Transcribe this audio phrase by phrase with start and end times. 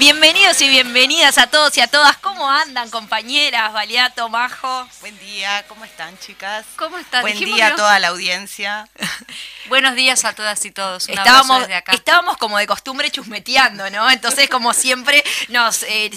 [0.00, 2.16] Bienvenidos y bienvenidas a todos y a todas.
[2.16, 3.70] ¿Cómo andan, compañeras?
[3.74, 4.88] Valiato, Majo.
[5.02, 6.64] Buen día, ¿cómo están, chicas?
[6.76, 7.20] ¿Cómo están?
[7.20, 8.88] Buen día a toda la audiencia.
[9.68, 11.06] Buenos días a todas y todos.
[11.06, 11.92] Un estábamos, acá.
[11.92, 14.10] estábamos como de costumbre chusmeteando, ¿no?
[14.10, 16.10] Entonces, como siempre, nos eh,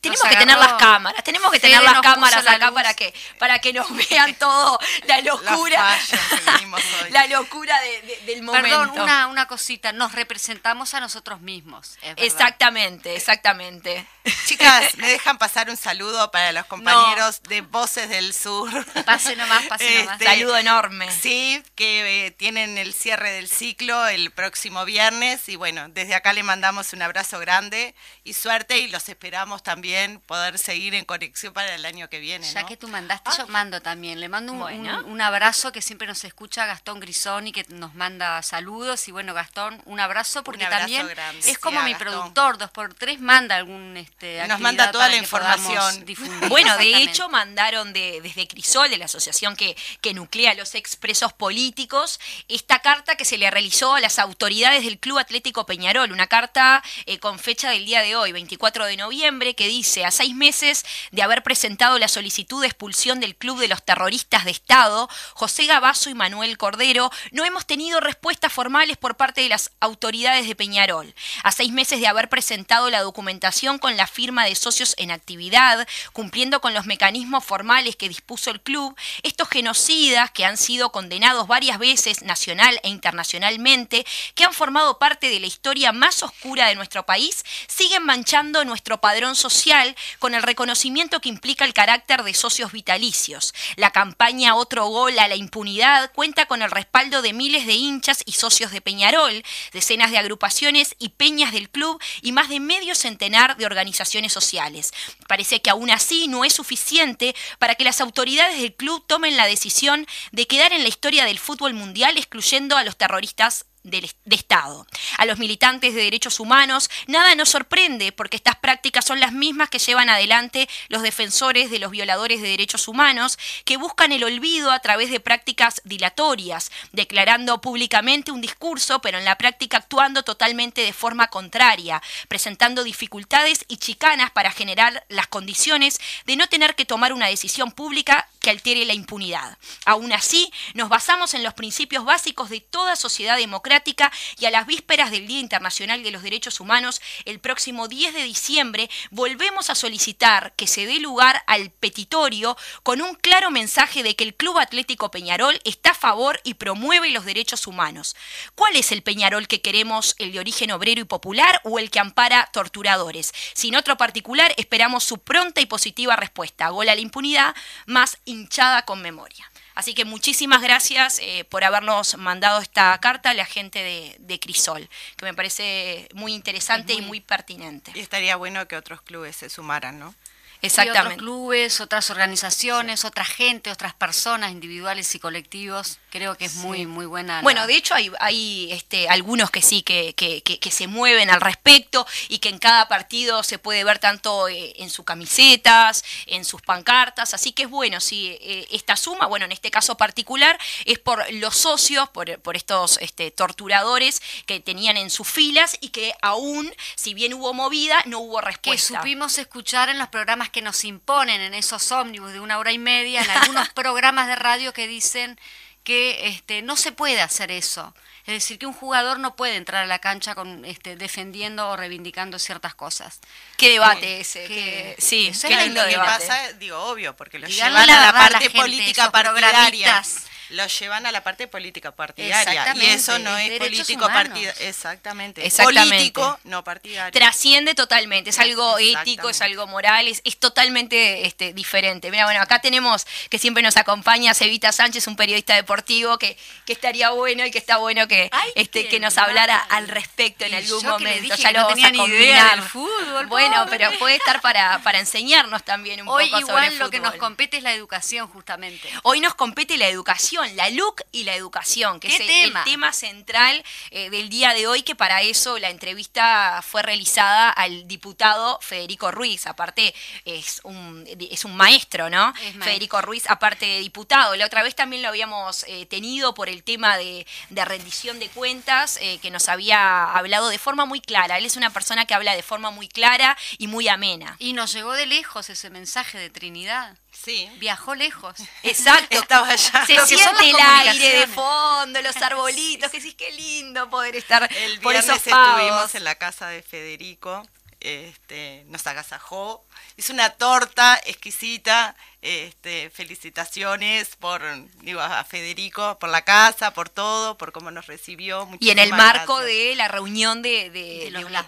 [0.00, 3.72] tenemos que tener las cámaras, tenemos que tener las cámaras acá para que para que
[3.72, 5.98] nos vean todo la locura,
[7.10, 7.78] la, locura
[8.26, 8.68] del momento.
[8.68, 11.98] Perdón, una, una cosita, nos representamos a nosotros mismos.
[12.16, 14.06] exactamente, exactamente.
[14.46, 18.70] Chicas, me dejan pasar un saludo para los compañeros de Voces del Sur.
[19.04, 20.20] Pase nomás, pase nomás.
[20.20, 21.10] Este, saludo enorme.
[21.10, 26.32] Sí, que eh, tienen el cierre del ciclo el próximo viernes y bueno, desde acá
[26.32, 29.89] le mandamos un abrazo grande y suerte y los esperamos también
[30.26, 32.46] poder seguir en conexión para el año que viene.
[32.52, 34.20] Ya que tú mandaste, yo mando también.
[34.20, 39.06] Le mando un, abrazo que siempre nos escucha Gastón Grisoni, que nos manda saludos.
[39.08, 41.06] Y bueno, Gastón, un abrazo porque también
[41.44, 43.96] es como mi productor, dos por tres manda algún.
[43.96, 46.04] Este, nos manda toda la información.
[46.48, 51.32] Bueno, de hecho, mandaron de, desde Crisol, de la asociación que, que nuclea los expresos
[51.32, 56.26] políticos, esta carta que se le realizó a las autoridades del Club Atlético Peñarol, una
[56.26, 60.10] carta eh, con fecha del día de hoy, 24 de noviembre, que dice dice, a
[60.10, 64.50] seis meses de haber presentado la solicitud de expulsión del Club de los Terroristas de
[64.50, 69.70] Estado, José Gabazo y Manuel Cordero, no hemos tenido respuestas formales por parte de las
[69.80, 71.14] autoridades de Peñarol.
[71.44, 75.88] A seis meses de haber presentado la documentación con la firma de socios en actividad,
[76.12, 81.46] cumpliendo con los mecanismos formales que dispuso el club, estos genocidas que han sido condenados
[81.46, 86.74] varias veces nacional e internacionalmente, que han formado parte de la historia más oscura de
[86.74, 89.69] nuestro país, siguen manchando nuestro padrón social
[90.18, 93.54] con el reconocimiento que implica el carácter de socios vitalicios.
[93.76, 98.22] La campaña Otro Gol a la Impunidad cuenta con el respaldo de miles de hinchas
[98.26, 102.96] y socios de Peñarol, decenas de agrupaciones y peñas del club y más de medio
[102.96, 104.92] centenar de organizaciones sociales.
[105.28, 109.46] Parece que aún así no es suficiente para que las autoridades del club tomen la
[109.46, 114.86] decisión de quedar en la historia del fútbol mundial excluyendo a los terroristas de, Estado.
[115.18, 119.70] A los militantes de derechos humanos nada nos sorprende porque estas prácticas son las mismas
[119.70, 124.70] que llevan adelante los defensores de los violadores de derechos humanos que buscan el olvido
[124.70, 130.82] a través de prácticas dilatorias, declarando públicamente un discurso pero en la práctica actuando totalmente
[130.82, 136.86] de forma contraria, presentando dificultades y chicanas para generar las condiciones de no tener que
[136.86, 139.58] tomar una decisión pública que altere la impunidad.
[139.84, 144.66] Aún así, nos basamos en los principios básicos de toda sociedad democrática y a las
[144.66, 149.74] vísperas del Día Internacional de los Derechos Humanos, el próximo 10 de diciembre, volvemos a
[149.74, 154.58] solicitar que se dé lugar al petitorio con un claro mensaje de que el Club
[154.58, 158.16] Atlético Peñarol está a favor y promueve los derechos humanos.
[158.54, 162.00] ¿Cuál es el Peñarol que queremos, el de origen obrero y popular o el que
[162.00, 163.32] ampara torturadores?
[163.54, 166.68] Sin otro particular, esperamos su pronta y positiva respuesta.
[166.68, 167.54] Gol a la impunidad,
[167.86, 169.50] más hinchada con memoria.
[169.74, 174.88] Así que muchísimas gracias eh, por habernos mandado esta carta a la gente de, Crisol,
[175.16, 177.92] que me parece muy interesante y muy pertinente.
[177.94, 180.14] Y estaría bueno que otros clubes se sumaran, ¿no?
[180.62, 181.14] Exactamente.
[181.14, 185.98] otros clubes, otras organizaciones, otra gente, otras personas individuales y colectivos.
[186.10, 187.40] Creo que es muy, muy buena.
[187.42, 191.40] Bueno, de hecho hay, hay este, algunos que sí, que, que, que, se mueven al
[191.40, 196.44] respecto y que en cada partido se puede ver tanto eh, en sus camisetas, en
[196.44, 197.32] sus pancartas.
[197.32, 201.24] Así que es bueno, sí, eh, esta suma, bueno, en este caso particular, es por
[201.34, 206.72] los socios, por, por estos este, torturadores que tenían en sus filas y que aún,
[206.96, 208.94] si bien hubo movida, no hubo respuesta.
[208.94, 212.72] Que supimos escuchar en los programas que nos imponen en esos ómnibus de una hora
[212.72, 215.38] y media, en algunos programas de radio que dicen
[215.84, 217.94] que este, no se puede hacer eso.
[218.26, 221.76] Es decir, que un jugador no puede entrar a la cancha con, este, defendiendo o
[221.76, 223.18] reivindicando ciertas cosas.
[223.56, 224.94] Qué debate ese.
[224.98, 226.26] sí, qué lindo debate.
[226.26, 230.02] pasa, digo, obvio, porque lo llevan a la parte política partidaria
[230.50, 232.74] lo llevan a la parte política partidaria.
[232.76, 234.52] Y eso no es político partidario.
[234.60, 235.50] Exactamente.
[235.62, 237.12] Político, no partidario.
[237.12, 238.30] Trasciende totalmente.
[238.30, 242.10] Es algo ético, es algo moral, es, totalmente este, diferente.
[242.10, 246.72] Mira, bueno, acá tenemos que siempre nos acompaña Cevita Sánchez, un periodista deportivo que, que
[246.72, 250.84] estaría bueno y que está bueno que, este, que nos hablara al respecto en algún
[250.84, 251.34] momento.
[251.36, 253.26] ya lo no tenía ni idea del fútbol.
[253.26, 257.14] Bueno, pero puede estar para, para enseñarnos también un Hoy poco igual lo que nos
[257.16, 258.88] compete es la educación, justamente.
[259.02, 262.92] Hoy nos compete la educación educación, la LUC y la educación, que es el tema
[262.92, 268.58] central eh, del día de hoy, que para eso la entrevista fue realizada al diputado
[268.60, 269.94] Federico Ruiz, aparte
[270.24, 272.32] es un, es un maestro, ¿no?
[272.60, 274.36] Federico Ruiz, aparte de diputado.
[274.36, 278.98] La otra vez también lo habíamos eh, tenido por el tema de, rendición de cuentas,
[279.02, 281.38] eh, que nos había hablado de forma muy clara.
[281.38, 284.36] Él es una persona que habla de forma muy clara y muy amena.
[284.38, 286.96] Y nos llegó de lejos ese mensaje de Trinidad.
[287.22, 287.50] Sí.
[287.58, 288.36] Viajó lejos.
[288.62, 289.18] Exacto.
[289.18, 289.86] Estaba allá.
[289.86, 294.80] Se siente el aire de fondo, los arbolitos, que sí, qué lindo poder estar el
[294.80, 297.46] por esos estuvimos en la casa de Federico,
[297.80, 299.64] este, nos agasajó,
[299.96, 304.42] hizo una torta exquisita, este, felicitaciones por
[304.82, 308.48] digo, a Federico, por la casa, por todo, por cómo nos recibió.
[308.60, 311.46] Y en el marco de la reunión de, de, unidad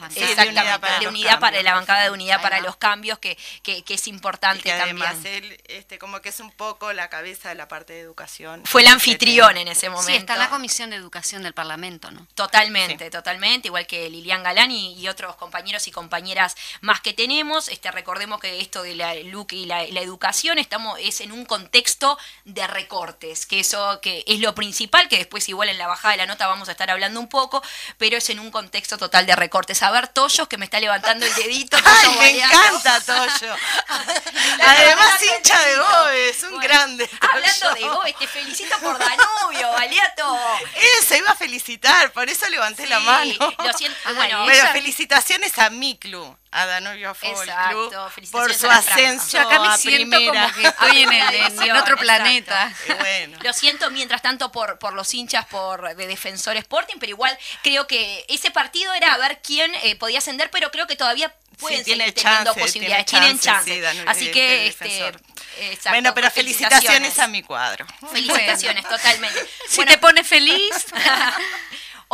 [1.40, 5.44] para, la bancada de unidad para los cambios, que, que, es importante y además también.
[5.44, 8.62] él este, como que es un poco la cabeza de la parte de educación.
[8.64, 10.10] Fue el anfitrión en ese momento.
[10.10, 12.26] Sí, está la Comisión de Educación del Parlamento, ¿no?
[12.34, 17.68] Totalmente, totalmente, igual que Lilian Galán y, otros compañeros y compañeras más que tenemos.
[17.68, 21.44] Este, recordemos que esto de la LUC y la, la educación estamos, es en un
[21.44, 26.12] contexto de recortes, que eso que es lo principal, que después igual en la bajada
[26.12, 27.62] de la nota vamos a estar hablando un poco,
[27.98, 29.82] pero es en un contexto total de recortes.
[29.82, 31.76] A ver, Toyo, que me está levantando el dedito.
[31.84, 33.54] Ay, me encanta Toyo.
[34.66, 37.10] Además, hincha de Boe, es un grande.
[37.20, 40.38] Hablando de Boe, te felicito por Danubio, Aliato.
[41.06, 43.34] se iba a felicitar, por eso levanté la mano.
[43.58, 49.38] Lo siento, bueno, pero felicitaciones a mi club a Danubio Fútbol Club por su ascenso
[49.38, 52.72] Yo acá me siento como que estoy en, el, otro planeta.
[53.42, 57.86] Lo siento mientras tanto por, por los hinchas por de Defensor Sporting, pero igual creo
[57.86, 61.84] que ese partido era a ver quién eh, podía ascender, pero creo que todavía pueden
[61.84, 63.86] seguir teniendo posibilidades, tienen chance.
[64.06, 65.12] Así que este,
[65.88, 67.18] bueno, pero felicitaciones.
[67.18, 67.86] a mi cuadro.
[68.12, 69.46] Felicitaciones, totalmente.
[69.68, 70.86] Si te pone feliz.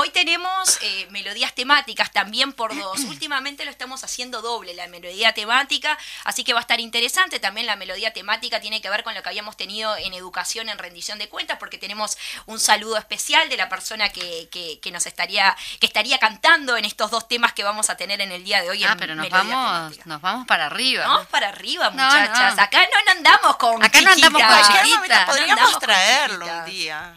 [0.00, 3.00] Hoy tenemos eh, melodías temáticas también por dos.
[3.08, 7.40] Últimamente lo estamos haciendo doble, la melodía temática, así que va a estar interesante.
[7.40, 10.78] También la melodía temática tiene que ver con lo que habíamos tenido en educación, en
[10.78, 12.16] rendición de cuentas, porque tenemos
[12.46, 14.48] un saludo especial de la persona que,
[14.80, 18.30] que, nos estaría, que estaría cantando en estos dos temas que vamos a tener en
[18.30, 18.84] el día de hoy.
[18.84, 21.08] Ah, pero nos vamos, nos vamos para arriba.
[21.08, 22.56] Vamos para arriba, muchachas.
[22.56, 27.16] Acá no andamos con Acá no andamos con Podríamos traerlo un día.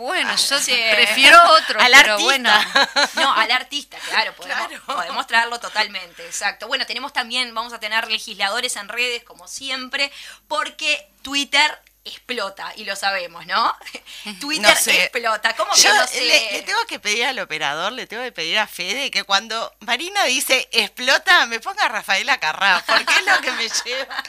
[0.00, 0.56] Bueno, yo
[0.92, 2.24] prefiero otro, al pero artista.
[2.24, 2.50] bueno.
[3.14, 6.66] No, al artista, claro podemos, podemos traerlo totalmente, exacto.
[6.68, 10.10] Bueno, tenemos también, vamos a tener legisladores en redes, como siempre,
[10.48, 13.76] porque Twitter explota, y lo sabemos, ¿no?
[14.40, 15.54] Twitter explota.
[15.54, 16.24] ¿Cómo que no sé?
[16.24, 20.24] Le, tengo que pedir al operador, le tengo que pedir a Fede que cuando Marina
[20.24, 24.24] dice explota, me ponga a Rafaela Carrá, porque es lo que me lleva.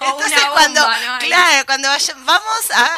[0.00, 0.86] Entonces cuando,
[1.20, 1.88] claro, cuando
[2.24, 2.90] vamos a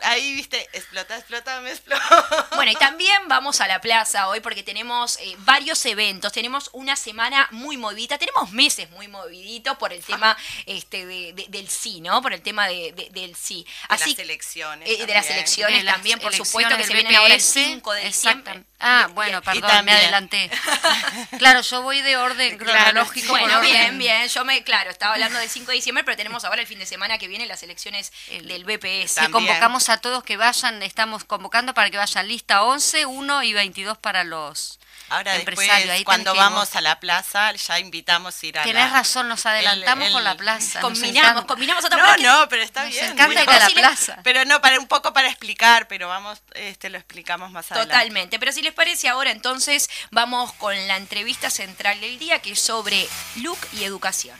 [0.00, 2.48] ahí viste, explota, explota, me explota.
[2.56, 6.96] Bueno, y también vamos a la plaza hoy porque tenemos eh, varios eventos, tenemos una
[6.96, 12.20] semana muy movidita, tenemos meses muy moviditos por el tema este del sí, ¿no?
[12.22, 13.66] Por el tema de del sí.
[13.88, 14.88] Así, de las elecciones.
[14.88, 18.64] Eh, de las elecciones también, por supuesto, que se vienen ahora el 5 de diciembre.
[18.80, 20.50] Ah, bueno, perdón, me adelanté.
[21.38, 23.28] claro, yo voy de orden cronológico.
[23.28, 24.28] Bueno, bien, bien.
[24.28, 26.86] Yo me, claro, estaba hablando del 5 de diciembre, pero tenemos ahora el fin de
[26.86, 28.12] semana que viene las elecciones
[28.44, 29.16] del BPS.
[29.20, 33.52] Que convocamos a todos que vayan, estamos convocando para que vayan lista 11, 1 y
[33.52, 34.78] 22 para los
[35.10, 35.68] Ahora después,
[36.04, 40.22] cuando vamos a la plaza, ya invitamos a ir a Tenés razón, nos adelantamos con
[40.22, 40.80] la plaza.
[40.80, 43.12] Combinamos, combinamos otra No, no, pero está bien.
[43.12, 44.20] Encanta ir a la plaza.
[44.22, 47.94] Pero no, para un poco para explicar, pero vamos, este lo explicamos más adelante.
[47.94, 52.52] Totalmente, pero si les parece ahora, entonces vamos con la entrevista central del día, que
[52.52, 54.38] es sobre look y educación.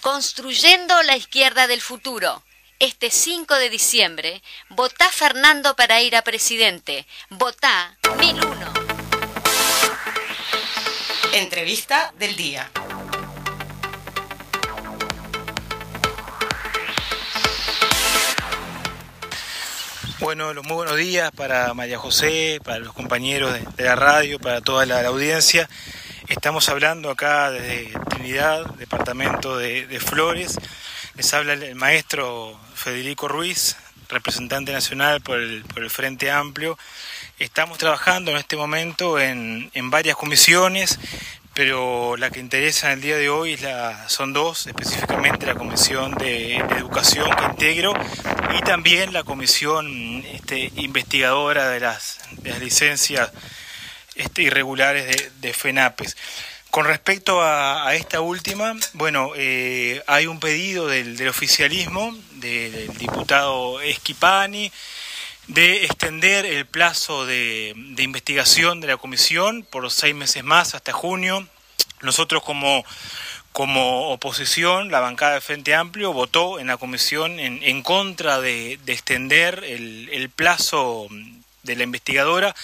[0.00, 2.42] Construyendo la izquierda del futuro
[2.80, 7.06] este 5 de diciembre, votá Fernando para ir a presidente.
[7.28, 8.72] Votá 1001.
[11.34, 12.70] Entrevista del día.
[20.20, 24.86] Bueno, muy buenos días para María José, para los compañeros de, la radio, para toda
[24.86, 25.68] la, audiencia.
[26.28, 30.56] Estamos hablando acá desde Trinidad, departamento de Flores,
[31.14, 33.76] les habla el maestro Federico Ruiz,
[34.08, 36.78] representante nacional por el, Frente Amplio.
[37.38, 40.98] Estamos trabajando en este momento en, varias comisiones,
[41.54, 46.14] pero la que interesa en el día de hoy la, son dos, específicamente la Comisión
[46.14, 47.92] de, Educación que integro
[48.56, 52.18] y también la Comisión este, Investigadora de las,
[52.60, 53.30] licencias
[54.14, 56.16] este, irregulares de, de FENAPES.
[56.70, 64.70] Con respecto a, esta última, bueno, eh, hay un pedido del, oficialismo, del diputado Esquipani,
[65.48, 71.44] de extender el plazo de, investigación de la comisión por seis meses más hasta junio.
[72.02, 72.84] Nosotros como,
[73.50, 78.78] como oposición, la bancada de Frente Amplio votó en la comisión en, en contra de,
[78.86, 81.08] extender el plazo
[81.64, 82.54] de la investigadora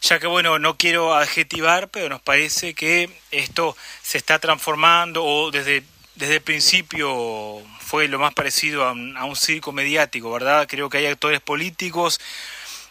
[0.00, 5.50] ya que bueno, no quiero adjetivar, pero nos parece que esto se está transformando o
[5.50, 5.82] desde,
[6.14, 10.66] desde el principio fue lo más parecido a un, a un circo mediático, ¿verdad?
[10.68, 12.20] Creo que hay actores políticos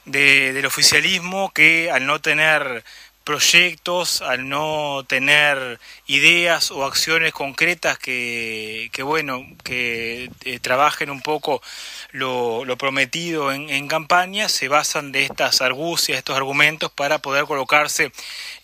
[0.06, 2.84] de, del oficialismo que al no tener
[3.30, 11.62] proyectos, al no tener ideas o acciones concretas que, bueno, que eh, trabajen un poco
[12.12, 17.46] lo, lo prometido en, en, campaña, se basan de estas argucias, estos argumentos para poder
[17.46, 18.12] colocarse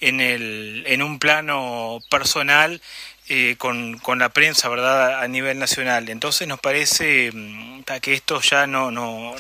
[0.01, 2.81] en, el, en un plano personal
[3.27, 6.09] eh, con, con, la prensa, ¿verdad?, a nivel nacional.
[6.09, 9.35] Entonces nos parece mm, que esto ya no, no,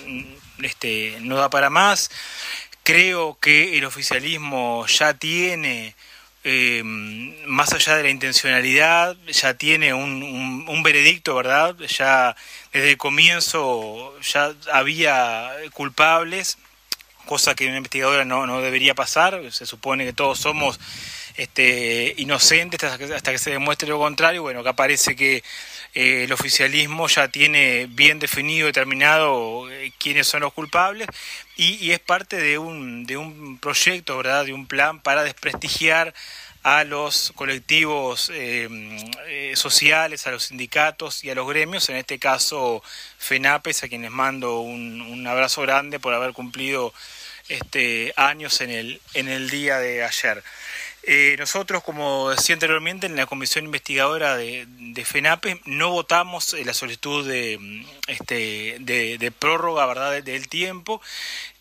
[0.61, 2.09] este, no da para más.
[2.85, 5.95] Creo que el oficialismo ya tiene,
[6.43, 10.21] eh, más allá de la intencionalidad, ya tiene un,
[10.67, 11.75] un, veredicto, ¿verdad?
[11.79, 12.35] Ya
[12.71, 16.59] desde el comienzo ya había culpables,
[17.25, 19.41] cosa que una investigadora no, no debería pasar.
[19.51, 20.79] Se supone que todos somos
[21.37, 24.43] este, inocentes hasta que, hasta que se demuestre lo contrario.
[24.43, 25.43] Bueno, acá parece que
[25.95, 31.07] eh, el oficialismo ya tiene bien definido, determinado eh, quiénes son los culpables
[31.55, 34.45] y, es parte de un, de un proyecto, ¿verdad?
[34.45, 36.13] de un plan para desprestigiar
[36.63, 42.83] a los colectivos eh, sociales, a los sindicatos y a los gremios, en este caso
[43.19, 46.93] FENAPES, a quienes mando un, un abrazo grande por haber cumplido
[47.47, 50.43] este, años en el, en el día de ayer.
[51.07, 54.65] Eh, nosotros, como decía anteriormente, en la comisión investigadora de,
[55.05, 60.23] FENAPE no votamos la solicitud de, mm, este, de, prórroga ¿verdad?
[60.23, 61.01] del tiempo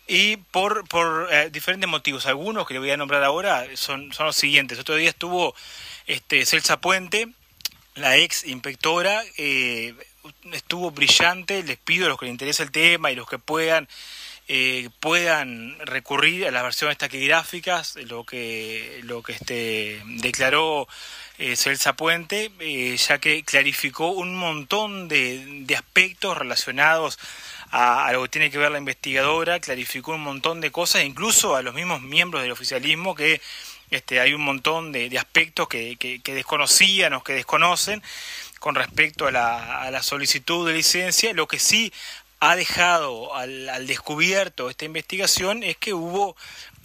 [0.07, 0.83] y por,
[1.31, 2.25] eh, diferentes motivos.
[2.25, 4.79] Algunos que le voy a nombrar ahora son, son los siguientes.
[4.79, 5.55] Otro día estuvo
[6.07, 7.27] este, Celsa Puente,
[7.95, 9.93] la ex inspectora, eh,
[10.53, 11.63] estuvo brillante.
[11.63, 13.87] Les pido a los que les interesa el tema y los que puedan
[14.47, 20.87] eh, puedan recurrir a las versiones taquigráficas, lo que, lo que este, declaró
[21.39, 27.17] eh, Celsa Puente, eh, ya que clarificó un montón de, de aspectos relacionados
[27.71, 31.63] a, lo que tiene que ver la investigadora, clarificó un montón de cosas, incluso a
[31.63, 33.41] los mismos miembros del oficialismo que
[33.89, 38.01] este, hay un montón de, de aspectos que, que, que, desconocían o que desconocen
[38.59, 41.33] con respecto a la, a la solicitud de licencia.
[41.33, 41.91] Lo que sí
[42.49, 46.35] ha dejado al, descubierto esta investigación es que hubo,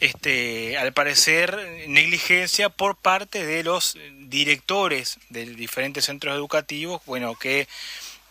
[0.01, 7.69] este, al parecer, negligencia por parte de los directores de diferentes centros educativos, bueno, que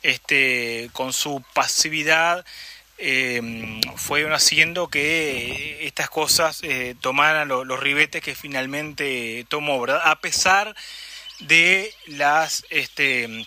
[0.02, 2.44] este, con su pasividad
[2.98, 10.02] eh, fueron haciendo que estas cosas eh, tomaran los ribetes que finalmente tomó, ¿verdad?
[10.04, 10.76] A pesar
[11.42, 13.46] de las este,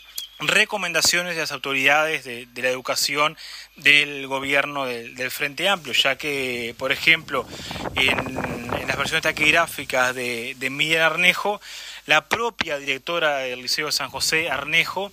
[0.49, 3.37] recomendaciones de las autoridades de, la educación
[3.77, 7.47] del gobierno del, Frente Amplio, ya que, por ejemplo,
[7.95, 11.61] en, las versiones taquigráficas de, Miguel Arnejo,
[12.07, 15.13] la propia directora del Liceo de San José, Arnejo,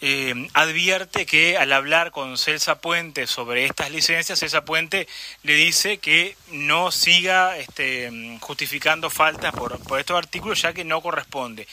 [0.00, 5.08] eh, advierte que al hablar con Celsa Puente sobre estas licencias, Celsa Puente
[5.42, 11.66] le dice que no siga este, justificando faltas por estos artículos, ya que no corresponde.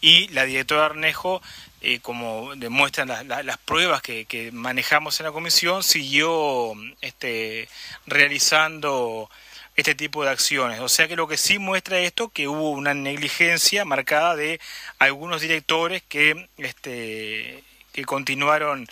[0.00, 1.40] Y la directora Arnejo
[1.82, 7.68] eh, como demuestran las pruebas que, manejamos en la comisión, siguió este,
[8.06, 9.30] realizando
[9.76, 10.80] este tipo de acciones.
[10.80, 14.58] O sea que lo que sí muestra esto, que hubo una negligencia marcada de
[14.98, 17.62] algunos directores que, este,
[17.92, 18.88] que continuaron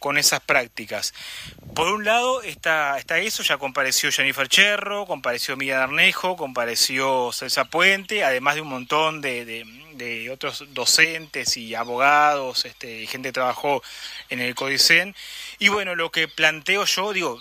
[0.00, 1.14] con esas prácticas.
[1.74, 7.66] Por un lado está, está eso, ya compareció Jennifer Cherro, compareció Miguel Arnejo, compareció Celsa
[7.66, 13.82] Puente, además de un montón de, de, otros docentes y abogados, este, gente que trabajó
[14.30, 15.14] en el Codicen.
[15.58, 17.38] Y bueno, lo que planteo yo, digo,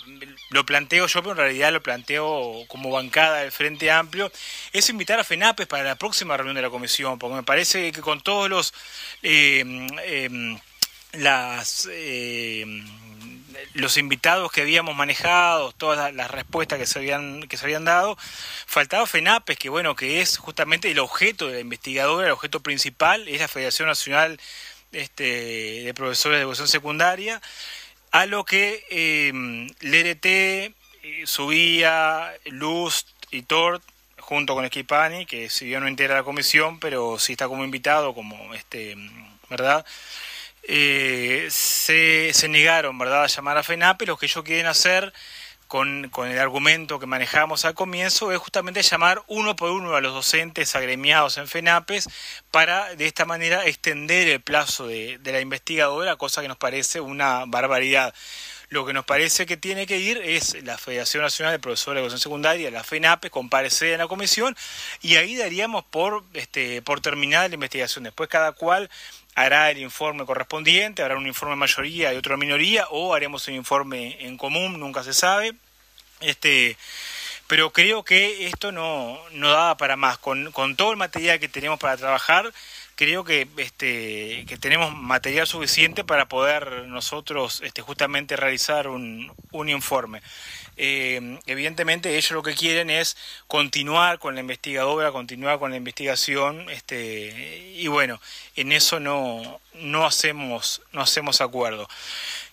[0.49, 4.29] lo planteo yo, pero en realidad lo planteo como bancada del Frente Amplio,
[4.73, 8.01] es invitar a FENAPES para la próxima reunión de la comisión, porque me parece que
[8.01, 8.73] con todos los...
[9.23, 9.61] Eh,
[10.05, 10.59] em,
[11.13, 12.65] las eh,
[13.73, 18.17] los invitados que habíamos manejado, todas las respuestas que se habían que se habían dado,
[18.65, 23.27] faltaba FENAPES, que bueno, que es justamente el objeto de la investigadora, el objeto principal,
[23.27, 24.39] es la Federación Nacional
[24.91, 27.41] este, de Profesores de Educación Secundaria,
[28.11, 29.31] a lo que eh,
[29.81, 30.75] LRT,
[31.25, 33.83] Subía, Luz y Tort
[34.17, 38.13] junto con Esquipani, que si bien no integra la comisión, pero sí está como invitado,
[38.13, 38.95] como este,
[39.49, 39.85] ¿verdad?
[40.63, 45.13] Eh, se, se, negaron, ¿verdad?, a llamar a FENAPE, lo que ellos quieren hacer
[45.67, 50.01] con, con, el argumento que manejamos al comienzo es justamente llamar uno por uno a
[50.01, 52.09] los docentes agremiados en FENAPES
[52.49, 56.99] para de esta manera extender el plazo de, de la investigadora, cosa que nos parece
[57.01, 58.13] una barbaridad.
[58.69, 62.01] Lo que nos parece que tiene que ir es la Federación Nacional de Profesores de
[62.01, 64.55] Educación Secundaria, la FENAPES, comparecer en la comisión
[65.01, 68.03] y ahí daríamos por, este, por terminada la investigación.
[68.03, 68.89] Después cada cual
[69.35, 74.17] hará el informe correspondiente, habrá un informe mayoría y otro minoría, o haremos un informe
[74.25, 75.53] en común, nunca se sabe.
[76.19, 76.77] Este,
[77.49, 80.19] pero creo que esto no, no da para más.
[80.19, 82.53] Con, con todo el material que tenemos para trabajar,
[82.93, 89.67] creo que, este, que tenemos material suficiente para poder nosotros este, justamente realizar un, un
[89.67, 90.21] informe.
[90.77, 96.69] Eh, evidentemente ellos lo que quieren es continuar con la investigadora, continuar con la investigación,
[96.69, 98.21] este, y bueno,
[98.55, 101.89] en eso no, no, hacemos, no hacemos acuerdo.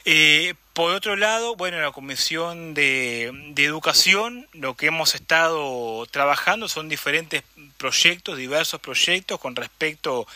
[0.06, 6.68] Eh, por otro lado, bueno, en la Comisión de, Educación lo que hemos estado trabajando
[6.68, 7.44] son diferentes
[7.78, 10.26] proyectos, diversos proyectos con respecto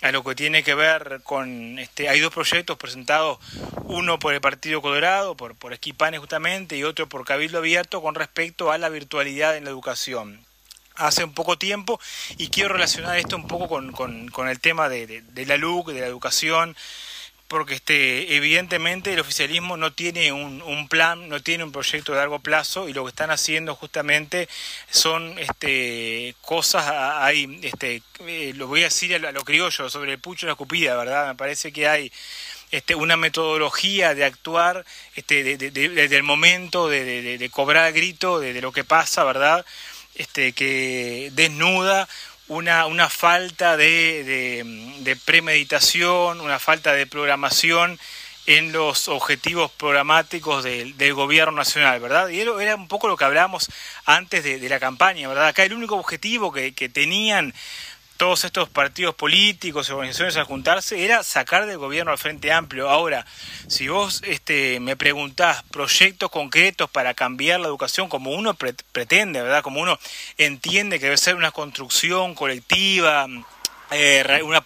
[0.00, 3.40] a lo que tiene que ver con, este, hay dos proyectos presentados,
[3.86, 8.14] uno por el Partido Colorado, por, por Esquipane justamente, y otro por Cabildo Abierto con
[8.14, 10.46] respecto a la virtualidad en la educación.
[10.94, 11.98] Hace un poco tiempo,
[12.38, 16.76] y quiero relacionar esto un poco con, el tema de la LUC, de la educación,
[17.52, 22.18] porque este, evidentemente el oficialismo no tiene un, un, plan, no tiene un proyecto de
[22.18, 24.48] largo plazo y lo que están haciendo justamente
[24.88, 30.18] son este, cosas ahí, este, eh, lo voy a decir a lo, criollo, sobre el
[30.18, 31.28] pucho y la escupida, ¿verdad?
[31.28, 32.10] Me parece que hay
[32.70, 38.72] este, una metodología de actuar este, desde el momento de, de cobrar grito de, lo
[38.72, 39.66] que pasa, ¿verdad?
[40.14, 42.08] Este, que desnuda
[42.52, 47.98] una, una falta de, premeditación, una falta de programación
[48.46, 52.28] en los objetivos programáticos del, gobierno nacional, ¿verdad?
[52.28, 53.68] Y era un poco lo que hablábamos
[54.04, 55.48] antes de, la campaña, ¿verdad?
[55.48, 57.54] Acá el único objetivo que tenían
[58.22, 62.88] todos estos partidos políticos y organizaciones a juntarse era sacar del gobierno al Frente Amplio.
[62.88, 63.26] Ahora,
[63.66, 69.64] si vos este, me preguntás proyectos concretos para cambiar la educación como uno pretende, ¿verdad?
[69.64, 69.98] Como uno
[70.38, 73.26] entiende que debe ser una construcción colectiva,
[73.94, 74.64] eh, una,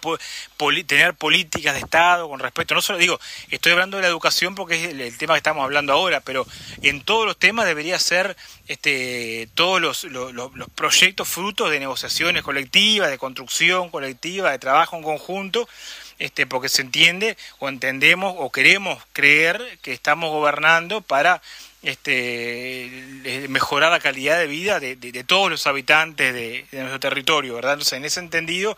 [0.85, 4.75] tener políticas de Estado con respecto, no solo digo, estoy hablando de la educación porque
[4.75, 6.45] es el, tema que estamos hablando ahora, pero
[6.81, 8.35] en todos los temas debería ser
[8.67, 14.95] este, todos los, los, los proyectos frutos de negociaciones colectivas, de construcción colectiva, de trabajo
[14.95, 15.67] en conjunto,
[16.19, 21.41] este, porque se entiende o entendemos o queremos creer que estamos gobernando para
[21.87, 27.73] este, mejorar la calidad de vida de, todos los habitantes de, nuestro territorio, ¿verdad?
[27.73, 28.77] Entonces, en ese entendido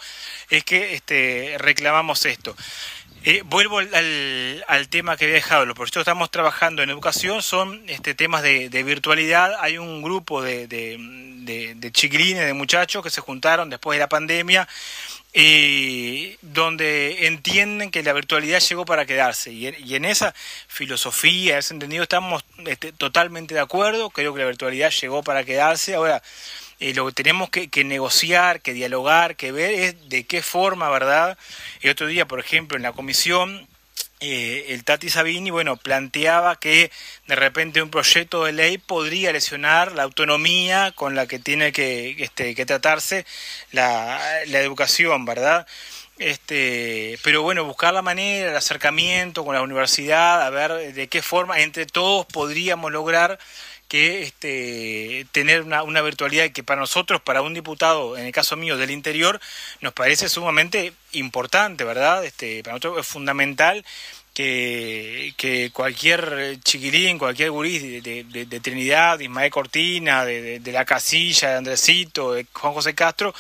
[0.50, 2.56] es que este, reclamamos esto.
[3.26, 5.66] Eh, vuelvo al, tema que había dejado.
[5.66, 9.56] Los proyectos que estamos trabajando en educación son este, temas de, virtualidad.
[9.60, 14.10] Hay un grupo de, de, de chiquilines, de muchachos que se juntaron después de la
[14.10, 14.68] pandemia
[15.34, 19.52] y donde entienden que la virtualidad llegó para quedarse.
[19.52, 20.34] Y, en esa
[20.68, 24.10] filosofía, en ese entendido, estamos este, totalmente de acuerdo.
[24.10, 25.96] Creo que la virtualidad llegó para quedarse.
[25.96, 26.24] Ahora,
[26.80, 30.90] eh, lo que tenemos que, que, negociar, que dialogar, que ver es de qué forma,
[30.90, 31.38] ¿verdad?
[31.82, 33.68] El otro día, por ejemplo, en la comisión
[34.20, 36.92] eh, el Tati Sabini, bueno, planteaba que
[37.28, 42.16] de repente un proyecto de ley podría lesionar la autonomía con la que tiene que,
[42.24, 43.26] este, que tratarse
[43.72, 45.66] la, la educación, ¿verdad?
[46.18, 51.22] Este, pero bueno, buscar la manera, el acercamiento con la universidad, a ver de qué
[51.22, 53.40] forma entre todos podríamos lograr
[53.90, 58.78] que este, tener una, virtualidad que para nosotros, para un diputado, en el caso mío
[58.78, 59.42] del interior,
[59.82, 62.24] nos parece sumamente importante, ¿verdad?
[62.24, 63.84] Este, para nosotros es fundamental
[64.34, 71.50] que, cualquier chiquilín, cualquier gurí de, de, Trinidad, de Ismael Cortina, de, de, La Casilla,
[71.50, 73.34] de Andresito, de Juan José Castro,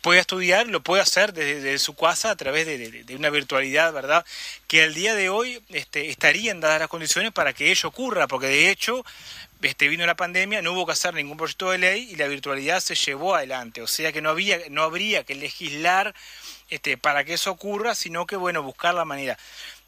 [0.00, 4.24] pueda estudiar, lo puede hacer desde, su casa a través de, una virtualidad, ¿verdad?
[4.66, 8.46] Que al día de hoy este, estarían dadas las condiciones para que ello ocurra, porque
[8.46, 9.04] de hecho
[9.62, 12.80] este, vino la pandemia, no hubo que hacer ningún proyecto de ley y la virtualidad
[12.80, 13.82] se llevó adelante.
[13.82, 16.14] O sea que no, había, no habría que legislar
[16.70, 19.38] este, para que eso ocurra, sino que, bueno, buscar la manera.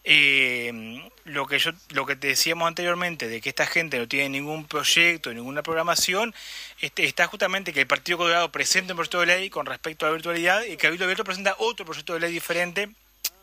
[0.02, 4.30] Eh, lo que yo lo que te decíamos anteriormente de que esta gente no tiene
[4.30, 6.34] ningún proyecto ninguna programación
[6.80, 10.08] este, está justamente que el Partido Colorado presenta un proyecto de ley con respecto a
[10.08, 12.88] la virtualidad y que Cabildo Abierto presenta otro proyecto de ley diferente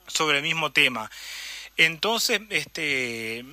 [0.07, 1.11] sobre el mismo tema
[1.77, 3.45] entonces este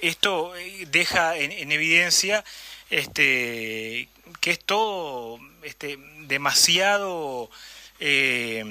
[0.00, 2.44] esto eh, deja en, evidencia
[2.90, 4.08] este,
[4.40, 7.50] que es todo este, demasiado...
[8.00, 8.62] Eh,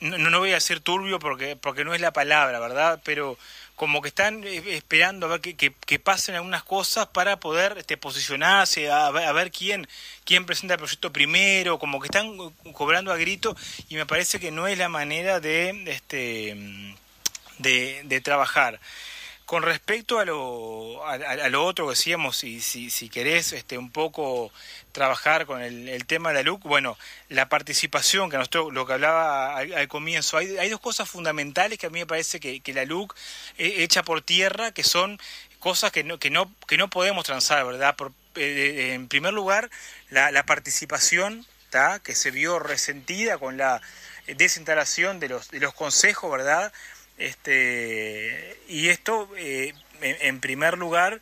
[0.00, 3.00] no, no, voy a decir turbio porque, porque no es la palabra, ¿verdad?
[3.04, 3.36] Pero
[3.78, 7.96] como que están eh, esperando a ver que, que, pasen algunas cosas para poder este,
[7.96, 9.88] posicionarse, a ver, quién,
[10.24, 12.36] quién presenta el proyecto primero, como que están
[12.72, 13.56] cobrando a grito
[13.88, 16.56] y me parece que no es la manera de, este,
[17.58, 18.80] de, de trabajar.
[19.48, 23.90] Con respecto a lo, a, lo otro que decíamos, si, si, si querés este, un
[23.90, 24.52] poco
[24.92, 26.98] trabajar con el, tema de la LUC, bueno,
[27.30, 31.86] la participación, que nosotros, lo que hablaba al, comienzo, hay, hay, dos cosas fundamentales que
[31.86, 33.16] a mí me parece que, la LUC
[33.56, 35.18] echa por tierra, que son
[35.60, 37.96] cosas que no, que no, que no podemos transar, ¿verdad?
[37.96, 39.70] Por, eh, en primer lugar,
[40.10, 41.46] la, la participación,
[42.02, 43.80] que se vio resentida con la
[44.26, 46.70] desinstalación de los, de los consejos, ¿verdad?
[47.18, 51.20] Este, y esto, eh, en, primer lugar,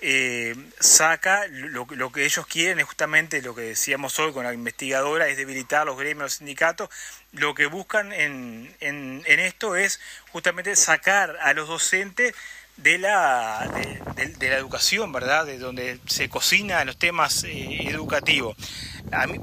[0.00, 5.28] eh, saca lo, que ellos quieren, es justamente lo que decíamos hoy con la investigadora,
[5.28, 6.90] es debilitar los gremios, los sindicatos.
[7.32, 12.34] Lo que buscan en, en, en esto es justamente sacar a los docentes
[12.78, 13.70] de la,
[14.16, 15.46] de, la educación, ¿verdad?
[15.46, 18.56] De donde se cocina los temas eh, educativos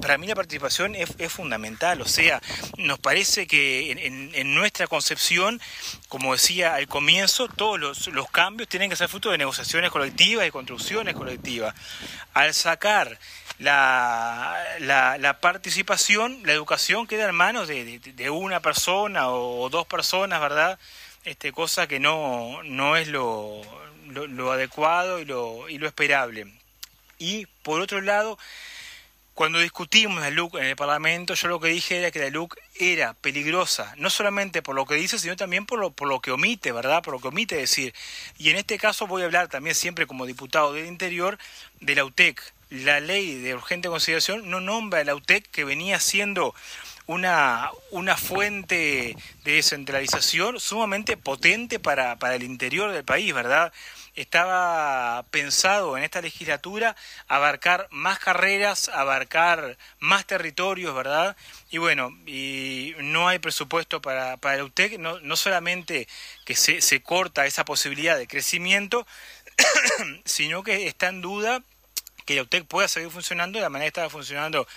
[0.01, 2.41] para mí la participación es, fundamental, o sea,
[2.77, 5.59] nos parece que en, nuestra concepción,
[6.07, 10.51] como decía al comienzo, todos los, cambios tienen que ser fruto de negociaciones colectivas y
[10.51, 11.73] construcciones colectivas.
[12.33, 13.17] Al sacar
[13.59, 20.79] la, la, participación, la educación queda en manos de, una persona o dos personas, ¿verdad?
[21.25, 23.61] Este, cosa que no, no es lo,
[24.07, 26.45] lo, adecuado y lo, y lo esperable.
[27.17, 28.37] Y por otro lado,
[29.33, 32.55] cuando discutimos la LUC en el Parlamento, yo lo que dije era que la LUC
[32.75, 36.29] era peligrosa, no solamente por lo que dice, sino también por lo, por lo que
[36.29, 37.01] omite, ¿verdad?
[37.01, 37.95] Por lo que omite decir.
[38.37, 41.39] Y en este caso voy a hablar también siempre como diputado del Interior
[41.81, 42.39] de la UTEC.
[42.69, 46.53] La ley de urgente consideración no nombra a la UTEC que venía siendo
[47.07, 53.71] una, una fuente de descentralización sumamente potente para, para el interior del país, ¿verdad?
[54.15, 56.95] estaba pensado en esta legislatura
[57.27, 61.35] abarcar más carreras, abarcar más territorios, ¿verdad?
[61.69, 66.07] Y bueno, y no hay presupuesto para, para el UTEC, no, no solamente
[66.45, 69.05] que se, se corta esa posibilidad de crecimiento,
[70.25, 71.61] sino que está en duda
[72.25, 74.67] que la UTEC pueda seguir funcionando de la manera que estaba funcionando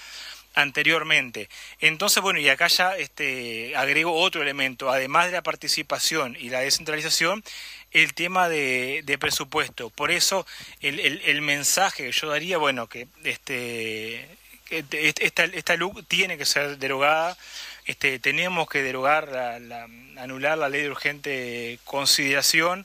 [0.58, 1.48] anteriormente.
[1.80, 6.60] Entonces, bueno, y acá ya este, agrego otro elemento, además de la participación y la
[6.60, 7.44] descentralización,
[7.92, 9.88] el tema de, presupuesto.
[9.90, 10.46] Por eso
[10.80, 14.28] el, el, mensaje que yo daría, bueno, que este,
[14.70, 17.38] esta, esta luz tiene que ser derogada,
[17.86, 22.84] este, tenemos que derogar, la, anular la ley de urgente consideración.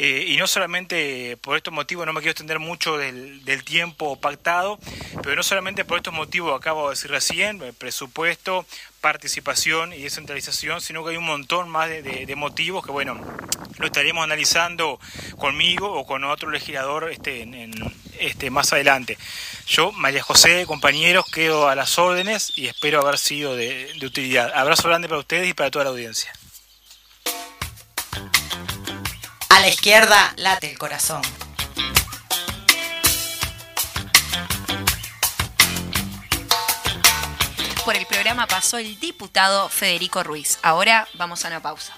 [0.00, 4.14] Eh, y no solamente por estos motivos, no me quiero extender mucho del, del, tiempo
[4.14, 4.78] pactado,
[5.24, 8.64] pero no solamente por estos motivos, acabo de decir recién, presupuesto,
[9.00, 13.20] participación y descentralización, sino que hay un montón más de, motivos que, bueno,
[13.78, 15.00] lo estaríamos analizando
[15.36, 17.74] conmigo o con otro legislador este, en,
[18.20, 19.18] este, más adelante.
[19.66, 24.52] Yo, María José, compañeros, quedo a las órdenes y espero haber sido de, de utilidad.
[24.54, 26.32] Abrazo grande para ustedes y para toda la audiencia.
[29.48, 31.22] A la izquierda late el corazón.
[37.88, 40.58] por el programa pasó el diputado Federico Ruiz.
[40.60, 41.94] Ahora vamos a una pausa.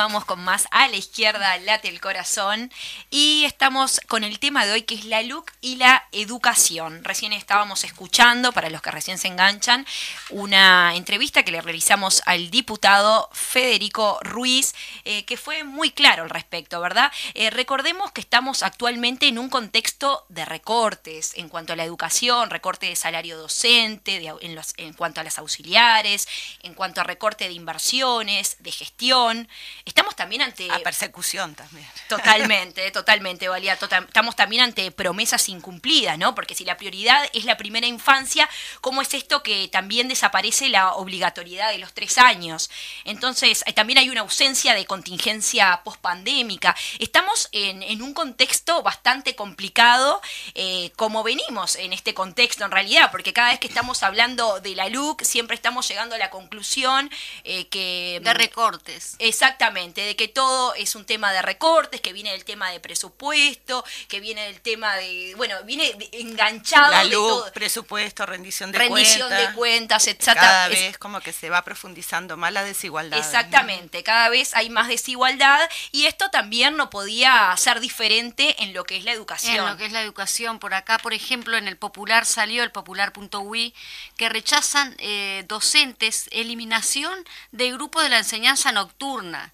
[0.00, 2.72] Continuamos con más a la izquierda, late el corazón.
[3.10, 7.04] Y estamos con el tema de hoy que es la LUC y la educación.
[7.04, 9.84] Recién estábamos escuchando, para los que recién se enganchan,
[10.30, 16.30] una entrevista que le realizamos al diputado Federico Ruiz, eh, que fue muy claro al
[16.30, 17.12] respecto, ¿verdad?
[17.34, 22.48] Eh, recordemos que estamos actualmente en un contexto de recortes en cuanto a la educación,
[22.48, 26.26] recorte de salario docente, en, en cuanto a las auxiliares,
[26.62, 29.46] en cuanto a recorte de inversiones, de gestión
[29.90, 30.70] estamos también ante...
[30.70, 31.86] A persecución también.
[32.08, 33.76] Totalmente, totalmente, Valía.
[33.76, 36.34] Tota-, estamos también ante promesas incumplidas, ¿no?
[36.34, 38.48] Porque si la prioridad es la primera infancia,
[38.80, 42.70] ¿cómo es esto que también desaparece la obligatoriedad de los tres años?
[43.04, 46.76] Entonces, eh, también hay una ausencia de contingencia pospandémica.
[46.98, 50.22] Estamos en, un contexto bastante complicado,
[50.54, 54.74] eh, como venimos en este contexto en realidad, porque cada vez que estamos hablando de
[54.74, 57.10] la LUC, siempre estamos llegando a la conclusión
[57.44, 58.20] eh, que...
[58.22, 59.16] De recortes.
[59.18, 62.80] Exactamente Exactamente, de que todo es un tema de recortes, que viene del tema de
[62.80, 69.30] presupuesto, que viene del tema de, bueno, viene enganchado La luz, presupuesto, rendición de rendición
[69.30, 70.34] de cuentas, etc.
[70.34, 73.18] Cada vez como que se va profundizando más la desigualdad.
[73.18, 78.84] Exactamente, cada vez hay más desigualdad y esto también no podía ser diferente en lo
[78.84, 79.56] que es la educación.
[79.56, 82.70] En lo que es la educación, por acá, por ejemplo, en el Popular salió el
[82.70, 83.74] popular.ui
[84.16, 89.52] que rechazan eh, docentes eliminación de grupo de la enseñanza nocturna.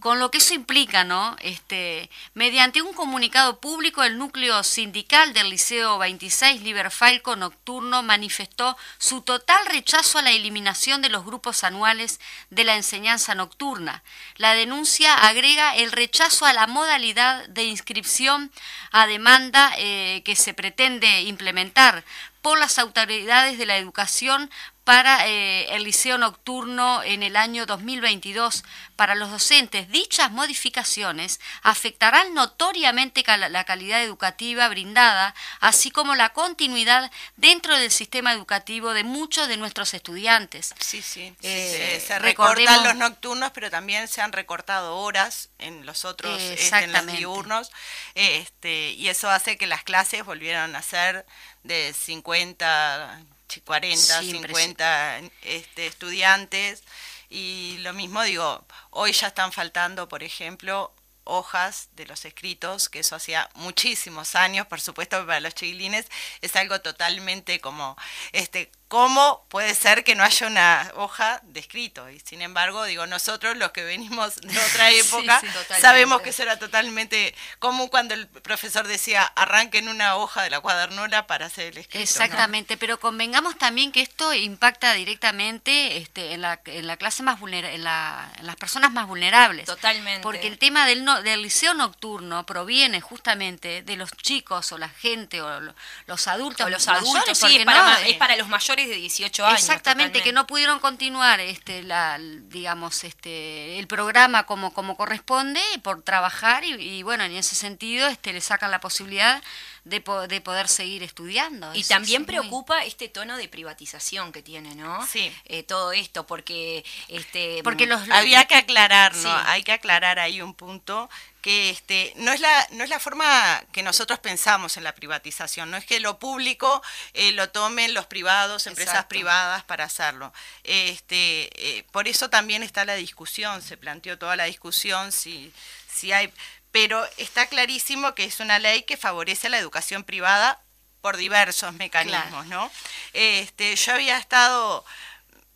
[0.00, 1.36] Con lo que eso implica, ¿no?
[1.40, 9.22] Este, mediante un comunicado público, el núcleo sindical del Liceo 26, Liberfalco Nocturno, manifestó su
[9.22, 12.18] total rechazo a la eliminación de los grupos anuales
[12.50, 14.02] de la enseñanza nocturna.
[14.36, 18.50] La denuncia agrega el rechazo a la modalidad de inscripción
[18.90, 22.04] a demanda eh, que se pretende implementar
[22.42, 24.50] por las autoridades de la educación
[24.88, 28.64] para eh, el liceo nocturno en el año 2022
[28.96, 29.90] para los docentes.
[29.90, 38.32] Dichas modificaciones afectarán notoriamente la calidad educativa brindada, así como la continuidad dentro del sistema
[38.32, 40.74] educativo de muchos de nuestros estudiantes.
[40.80, 41.36] Sí, sí.
[41.42, 46.84] Eh, se, recortan los nocturnos, pero también se han recortado horas en los otros, este,
[46.84, 47.70] en los diurnos,
[48.14, 51.26] este, y eso hace que las clases volvieran a ser
[51.62, 53.22] de 50
[53.64, 56.82] 40, 50 este, estudiantes.
[57.30, 63.00] Y lo mismo digo, hoy ya están faltando, por ejemplo, hojas de los escritos, que
[63.00, 66.06] eso hacía muchísimos años, por supuesto para los chiquilines
[66.40, 67.96] es algo totalmente como
[68.32, 72.08] este ¿Cómo puede ser que no haya una hoja de escrito?
[72.08, 75.42] Y sin embargo, digo, nosotros los que venimos de otra época
[75.78, 80.60] sabemos que eso era totalmente común cuando el profesor decía arranquen una hoja de la
[80.60, 82.02] cuadernura para hacer el escrito.
[82.02, 87.38] Exactamente, pero convengamos también que esto impacta directamente este, en, la, en la clase más
[87.38, 89.66] vulnerable, en, las personas más vulnerables.
[89.66, 90.22] Totalmente.
[90.22, 95.42] Porque el tema del, del liceo nocturno proviene justamente de los chicos o la gente
[95.42, 95.60] o
[96.06, 96.66] los adultos.
[96.66, 99.60] O los adultos, sí, es para, es para los mayores de 18 años.
[99.60, 106.02] Exactamente, que no pudieron continuar este la digamos este el programa como como corresponde por
[106.02, 109.42] trabajar y, bueno, en ese sentido este le sacan la posibilidad
[109.84, 111.74] de, de poder seguir estudiando.
[111.74, 115.06] Y también preocupa este tono de privatización que tiene, ¿no?
[115.06, 115.32] Sí.
[115.46, 116.84] Eh, todo esto, porque...
[117.08, 119.34] este Porque los, Había que aclarar, ¿no?
[119.46, 121.08] Hay que aclarar ahí un punto
[121.48, 125.70] que este, no, es la, no es la forma que nosotros pensamos en la privatización,
[125.70, 126.82] no es que lo público
[127.14, 130.34] eh, lo tomen los privados, empresas privadas para hacerlo.
[130.62, 135.50] Este, eh, por eso también está la discusión, se planteó toda la discusión si,
[135.90, 136.30] si hay,
[136.70, 140.60] pero está clarísimo que es una ley que favorece la educación privada
[141.00, 142.70] por diversos mecanismos, ¿no?
[143.14, 144.84] Este, yo había estado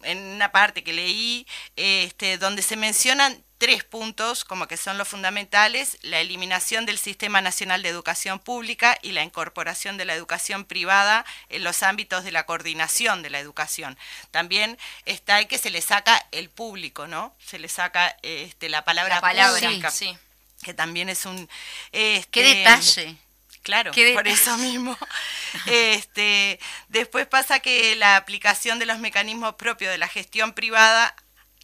[0.05, 5.07] en una parte que leí este, donde se mencionan tres puntos como que son los
[5.07, 10.64] fundamentales, la eliminación del Sistema Nacional de Educación Pública y la incorporación de la educación
[10.64, 13.96] privada en los ámbitos de la coordinación de la educación.
[14.33, 17.37] También está el que se le saca el público, ¿no?
[17.38, 20.18] Se le saca este, la palabra, pública, sí,
[20.64, 21.48] que también es un...
[21.92, 23.16] Este, ¡Qué detalle!
[23.62, 24.98] Claro, por eso mismo.
[25.66, 31.14] este, después pasa que la aplicación de los mecanismos propios de la gestión privada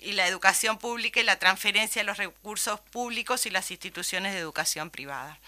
[0.01, 4.39] y la educación pública y la transferencia de los recursos públicos y las instituciones de
[4.39, 5.39] educación privada.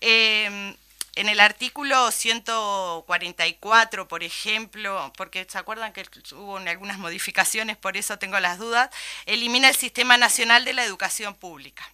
[0.00, 0.74] Em,
[1.16, 8.18] en el artículo 144, por ejemplo, porque se acuerdan que hubo algunas modificaciones, por eso
[8.18, 8.90] tengo las dudas,
[9.26, 11.90] elimina el Sistema Nacional de la Educación Pública.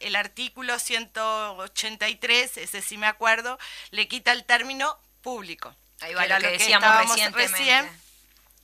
[0.00, 3.58] El artículo 183, ese sí me acuerdo,
[3.90, 5.74] le quita el término público.
[6.00, 8.03] Ahí va lo que, decíamos recién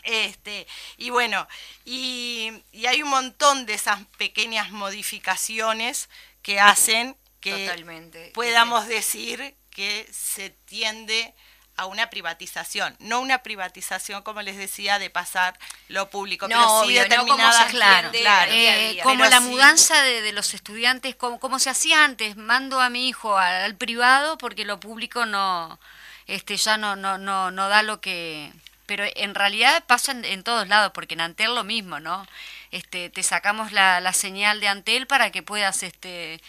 [0.03, 1.47] este, y bueno,
[1.85, 2.53] y,
[2.89, 6.09] hay un montón de esas pequeñas modificaciones
[6.43, 11.35] que hacen que podamos decir que se tiende
[11.81, 15.59] a una privatización, no una privatización, como les decía, de pasar
[15.89, 21.41] lo público, pero sí determinadas, claro, claro, eh, como la mudanza de, los estudiantes, como,
[21.41, 25.81] como se hacía antes, mando a mi hijo al, privado porque lo público no,
[26.27, 28.53] este, ya no, no, no, no da lo que
[28.91, 32.27] pero en realidad pasa en, todos lados, porque en Antel lo mismo, ¿no?
[32.73, 36.41] Este, te sacamos la, la, señal de Antel para que puedas este,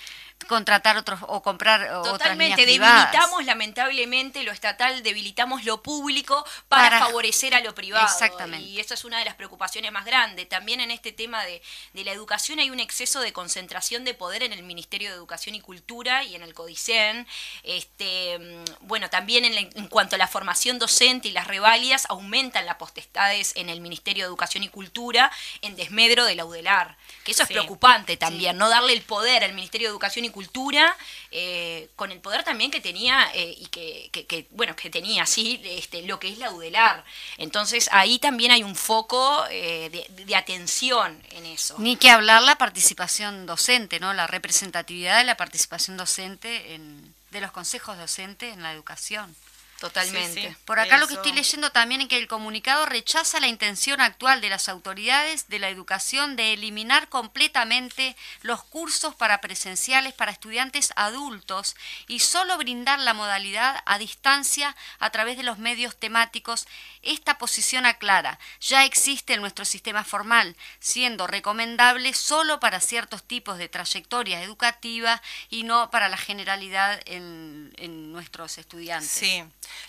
[0.47, 7.62] contratar otros o comprar Totalmente, debilitamos lamentablemente lo estatal, debilitamos lo público para, favorecer a
[7.62, 8.06] lo privado.
[8.06, 8.65] Exactamente.
[8.67, 10.47] Y esa es una de las preocupaciones más grandes.
[10.49, 11.62] También en este tema de,
[11.93, 15.62] la educación hay un exceso de concentración de poder en el Ministerio de Educación y
[15.62, 17.27] Cultura y en el CODICEN.
[17.63, 22.65] Este, mm, bueno, también en, en cuanto a la formación docente y las revalias, aumentan
[22.65, 26.97] las potestades en el Ministerio de Educación y Cultura en desmedro de la UDELAR.
[27.23, 30.96] Que eso es preocupante también, no darle el poder al Ministerio de Educación y Cultura
[31.32, 36.02] eh, con el poder también que tenía eh, y que, bueno, que tenía, sí, este,
[36.04, 37.04] lo que es la UDELAR.
[37.38, 41.76] Entonces ahí también hay un foco eh, de, atención en eso.
[41.78, 44.13] Ni que hablar la participación docente, ¿no?
[44.13, 49.36] La representatividad de la participación docente en, de los consejos docentes en la educación.
[49.82, 50.56] Totalmente.
[50.65, 54.39] Por acá lo que estoy leyendo también es que el comunicado rechaza la intención actual
[54.39, 60.94] de las autoridades de la educación de eliminar completamente los cursos para presenciales para estudiantes
[60.96, 61.76] adultos
[62.08, 66.67] y solo brindar la modalidad a distancia a través de los medios temáticos.
[67.02, 73.58] Esta posición aclara, ya existe en nuestro sistema formal, siendo recomendable solo para ciertos tipos
[73.58, 79.10] de trayectoria educativa y no para la generalidad en, en nuestros estudiantes.
[79.10, 79.44] Sí.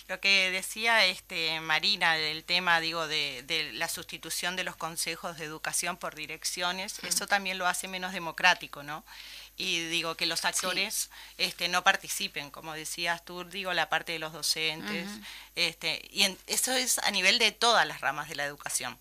[0.09, 5.45] Lo que decía este Marina del tema, digo, de, la sustitución de los consejos de
[5.45, 9.05] educación por direcciones, eso también lo hace menos democrático, ¿no?
[9.57, 14.19] y digo que los actores este, no participen, como decías tú, digo la parte de
[14.19, 15.09] los docentes,
[15.57, 18.99] este, y eso es a nivel de todas las ramas de la educación,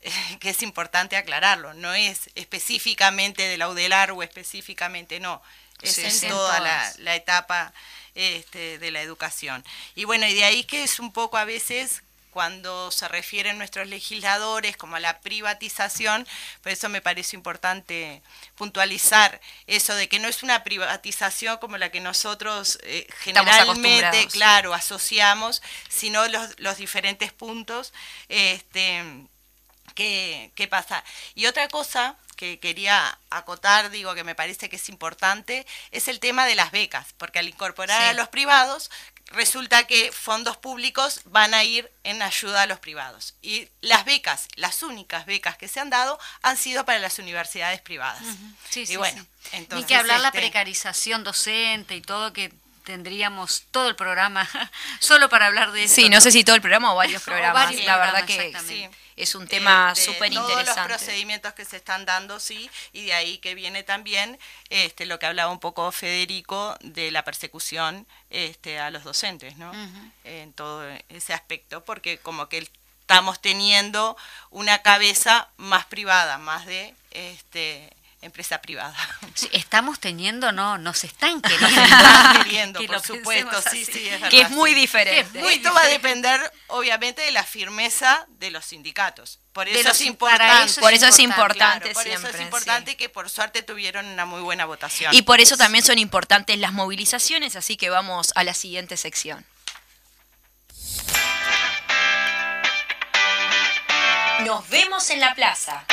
[0.40, 5.42] que es importante aclararlo, no es específicamente de la UDELAR o específicamente no,
[5.82, 7.72] es en toda la, la, etapa
[8.18, 9.64] este, de la educación.
[9.94, 13.86] Y bueno, y de ahí que es un poco a veces cuando se refieren nuestros
[13.88, 16.26] legisladores como a la privatización,
[16.62, 18.20] por eso me parece importante
[18.56, 24.74] puntualizar eso de que no es una privatización como la que nosotros eh, generalmente, claro,
[24.74, 27.92] asociamos, sino los, los diferentes puntos
[28.28, 29.04] este,
[29.94, 31.04] que, que pasa.
[31.34, 36.20] Y otra cosa que quería acotar, digo que me parece que es importante, es el
[36.20, 38.90] tema de las becas, porque al incorporar a los privados,
[39.30, 43.34] resulta que fondos públicos van a ir en ayuda a los privados.
[43.42, 47.80] Y las becas, las únicas becas que se han dado, han sido para las universidades
[47.80, 48.22] privadas.
[48.70, 49.84] sí, y bueno, entonces...
[49.84, 52.52] Ni que hablar la este precarización docente y todo que
[52.88, 54.48] tendríamos todo el programa
[54.98, 55.94] solo para hablar de eso.
[55.94, 57.74] Sí, no, sé si todo el programa o varios programas.
[57.84, 60.64] la verdad que sí es un tema súper interesante.
[60.64, 64.38] Todos los procedimientos que se están dando, sí, y de ahí que viene también
[64.70, 69.70] este, lo que hablaba un poco Federico de la persecución este, a los docentes, ¿no?
[70.24, 72.58] En todo ese aspecto, porque como que
[73.00, 74.16] estamos teniendo
[74.48, 78.96] una cabeza más privada, más de este empresa privada.
[79.52, 81.40] estamos teniendo, no, nos están
[82.42, 82.84] queriendo.
[82.86, 85.40] por supuesto, sí, sí, es Que es muy diferente.
[85.52, 89.38] Esto va a depender, obviamente, de la firmeza de los sindicatos.
[89.52, 91.92] Por eso, es, importante, por eso es importante.
[91.92, 95.12] por eso es importante que por suerte tuvieron una muy buena votación.
[95.12, 99.44] Y por eso también son importantes las movilizaciones, así que vamos a la siguiente sección.
[104.44, 105.84] Nos vemos en la plaza.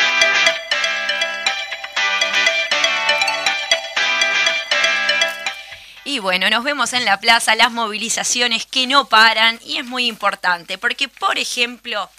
[6.08, 10.06] Y bueno, nos vemos en la plaza, las movilizaciones que no paran y es muy
[10.06, 12.12] importante porque, por ejemplo,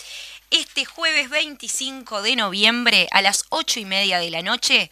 [0.50, 4.90] este jueves 25 de noviembre a las 8 y media de la noche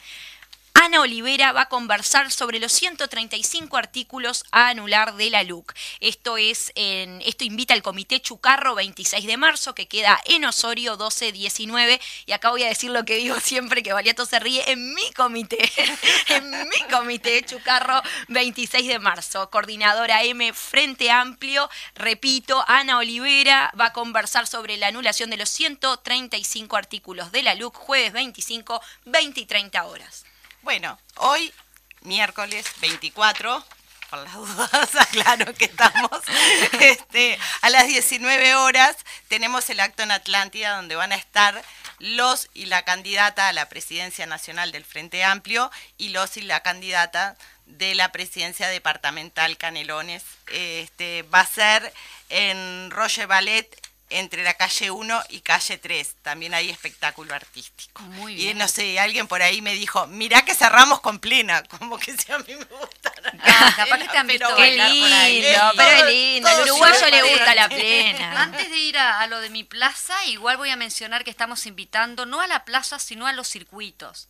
[0.84, 5.72] Ana Olivera va a conversar sobre los 135 artículos a anular de la LUC.
[6.00, 11.98] Esto es esto invita al Comité Chucarro 26 de marzo, que queda en Osorio 12-19.
[12.26, 15.10] Y acá voy a decir lo que digo siempre, que Valiato se ríe, en mi
[15.12, 15.58] comité,
[16.28, 19.48] en mi comité Chucarro 26 de marzo.
[19.48, 25.48] Coordinadora M Frente Amplio, repito, Ana Olivera va a conversar sobre la anulación de los
[25.48, 30.24] 135 artículos de la LUC, jueves 25, 20 y 30 horas.
[30.64, 31.52] Bueno, hoy,
[32.00, 33.62] miércoles 24,
[34.08, 36.22] por las dudas, aclaro que estamos,
[36.80, 38.96] este, a las 19 horas
[39.28, 41.62] tenemos el acto en Atlántida donde van a estar
[41.98, 46.60] los y la candidata a la presidencia nacional del Frente Amplio y los y la
[46.60, 50.22] candidata de la presidencia departamental Canelones.
[50.50, 51.92] Este, va a ser
[52.30, 56.16] en Roger Ballet entre la calle 1 y calle 3.
[56.22, 58.02] También hay espectáculo artístico.
[58.02, 58.56] Muy bien.
[58.56, 62.16] Y no sé, alguien por ahí me dijo, mirá que cerramos con plena, como que
[62.16, 63.12] si a mí me gusta.
[63.40, 67.54] Ah, capaz que te han visto Qué lindo, pero es lindo, al uruguayo le gusta
[67.54, 68.42] la plena.
[68.42, 72.26] Antes de ir a, lo de mi plaza, igual voy a mencionar que estamos invitando
[72.26, 74.28] no a la plaza, sino a los circuitos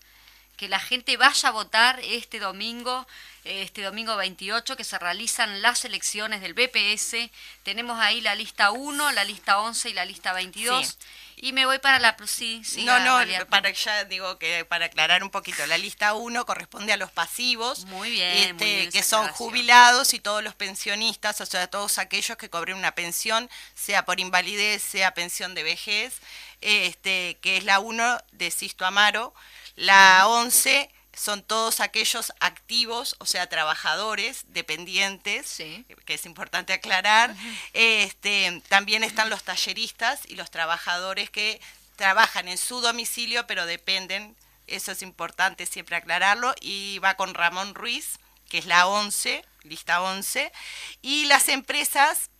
[0.56, 3.06] que la gente vaya a votar este domingo,
[3.44, 7.30] este domingo 28, que se realizan las elecciones del BPS.
[7.62, 10.98] Tenemos ahí la lista 1, la lista 11 y la lista 22.
[11.36, 12.16] Y me voy para la...
[12.26, 16.46] Sí, sí, no, no, para ya digo que para aclarar un poquito, la lista 1
[16.46, 17.84] corresponde a los pasivos.
[17.86, 22.48] Muy bien, este, Que son jubilados y todos los pensionistas, o sea, todos aquellos que
[22.48, 26.20] cobren una pensión, sea por invalidez, sea pensión de vejez,
[26.60, 29.34] este, que es la 1 de Sisto Amaro.
[29.76, 37.34] La 11 son todos aquellos activos, o sea, trabajadores, dependientes, que es importante aclarar.
[37.72, 41.60] este, también están los talleristas y los trabajadores que
[41.96, 44.36] trabajan en su domicilio, pero dependen,
[44.66, 50.02] eso es importante siempre aclararlo, y va con Ramón Ruiz, que es la 11, lista
[50.02, 50.52] 11,
[51.02, 52.30] y las empresas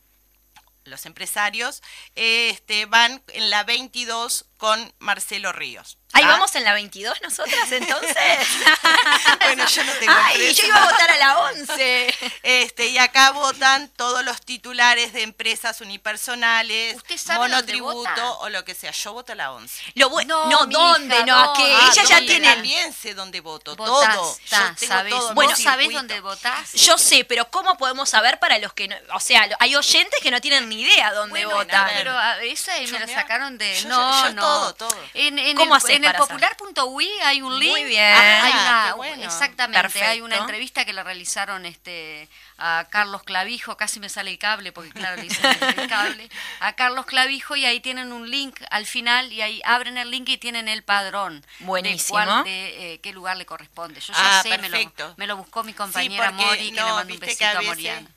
[0.85, 1.83] los empresarios,
[2.15, 5.99] este, van en la 22 con Marcelo Ríos.
[6.15, 8.15] Ahí vamos en la 22 nosotras entonces.
[9.41, 12.15] bueno, yo no tengo Ay, yo iba a votar a la 11.
[12.45, 16.97] Este, y acá votan todos los titulares de empresas unipersonales,
[17.37, 18.93] monotributo o lo que sea.
[18.93, 19.93] Yo voto a la 11.
[19.97, 21.25] Lo no, no ¿dónde?
[21.25, 22.55] No, que ah, ella ya tiene.
[22.55, 24.03] También sé dónde voto, todo.
[24.03, 25.11] Yo sabes.
[25.11, 26.73] Todo bueno, ¿sabés dónde votás?
[26.75, 30.31] Yo sé, pero ¿cómo podemos saber para los que no, o sea, hay oyentes que
[30.31, 31.91] no tienen ni idea dónde votan?
[31.97, 34.54] pero esa me la sacaron de no, no.
[34.55, 34.97] Todo, todo.
[35.15, 37.73] En, ¿Cómo el, en el popular.ui hay un link.
[37.73, 38.15] Muy bien.
[38.17, 44.31] Ah, exactamente, hay una entrevista que le realizaron este a Carlos Clavijo, casi me sale
[44.31, 45.45] el cable porque claro, le dicen
[45.77, 46.29] el cable,
[46.61, 50.29] a Carlos Clavijo y ahí tienen un link al final y ahí abren el link
[50.29, 51.45] y tienen el padrón.
[51.61, 52.45] Buenísimo.
[52.45, 54.01] De, eh, qué lugar le corresponde.
[54.01, 54.79] Yo ya ah, sé, me lo,
[55.17, 58.09] me lo, buscó mi compañera Mori, que le mando un besito a Moriana.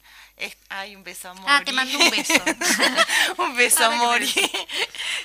[0.69, 1.45] Ay, un beso a Mori.
[1.47, 2.33] Ah, te mando un beso.
[3.37, 4.33] un beso a Mori.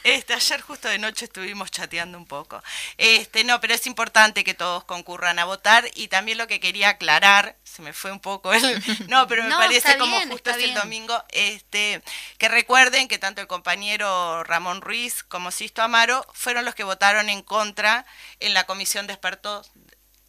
[0.04, 2.62] Este, ayer justo de noche estuvimos chateando un poco.
[2.96, 6.90] Este, no, pero es importante que todos concurran a votar y también lo que quería
[6.90, 8.62] aclarar, se me fue un poco el,
[9.08, 12.02] no, pero me parece como justo es el domingo, este,
[12.38, 17.28] que recuerden que tanto el compañero Ramón Ruiz como Sisto Amaro fueron los que votaron
[17.28, 18.04] en contra
[18.40, 19.70] en la comisión de expertos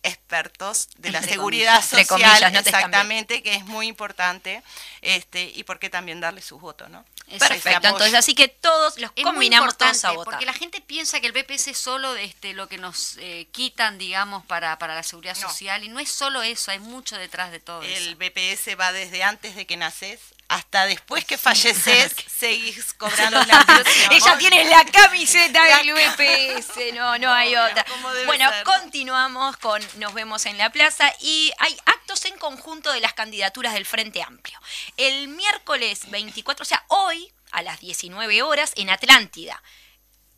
[0.03, 4.61] expertos de la seguridad social, exactamente, que es muy importante,
[5.01, 7.05] este, y por qué también darle su voto, ¿no?
[7.39, 10.25] Perfecto, entonces así que todos los combinamos todos a votar.
[10.25, 13.97] Porque la gente piensa que el BPS es solo este, lo que nos eh, quitan,
[13.97, 17.59] digamos, para, para la seguridad social, y no es solo eso, hay mucho detrás de
[17.59, 18.09] todo el eso.
[18.09, 23.83] El BPS va desde antes de que naces hasta después que falleces, seguís cobrando la.
[24.11, 27.85] Ella tiene la camiseta del VPS, no, no hay otra.
[28.25, 33.13] Bueno, continuamos con Nos vemos en la plaza y hay actos en conjunto de las
[33.13, 34.59] candidaturas del Frente Amplio.
[34.97, 39.61] El miércoles 24, o sea, hoy a las 19 horas en Atlántida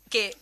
[0.08, 0.36] que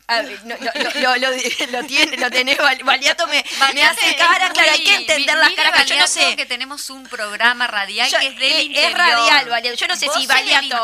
[1.00, 3.42] lo, lo, tiene, lo tenés, Valiato me,
[3.72, 6.36] me hace cara, claro, hay que entender las caras, yo no sé.
[6.36, 8.90] que tenemos un programa radial que es del interior.
[8.90, 10.82] Es radial, Valiato, yo no sé si Valiato,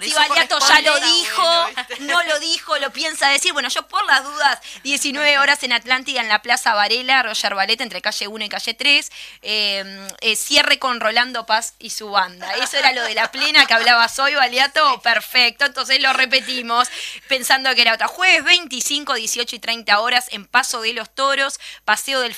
[0.00, 1.70] si Valiato ya lo dijo,
[2.00, 6.22] no lo dijo, lo piensa decir, bueno, yo por las dudas, 19 horas en Atlántida,
[6.22, 9.12] en la Plaza Varela, Roger Ballet, entre calle 1 y calle 3,
[9.42, 13.66] eh, eh, cierre con Rolando Paz y su banda, eso era lo de la plena
[13.66, 16.88] que hablabas hoy, Valiato, perfecto, entonces lo repetimos,
[17.28, 21.58] pensando que era otra jueves 25, 18 y 30 horas en Paso de los Toros,
[21.84, 22.36] Paseo del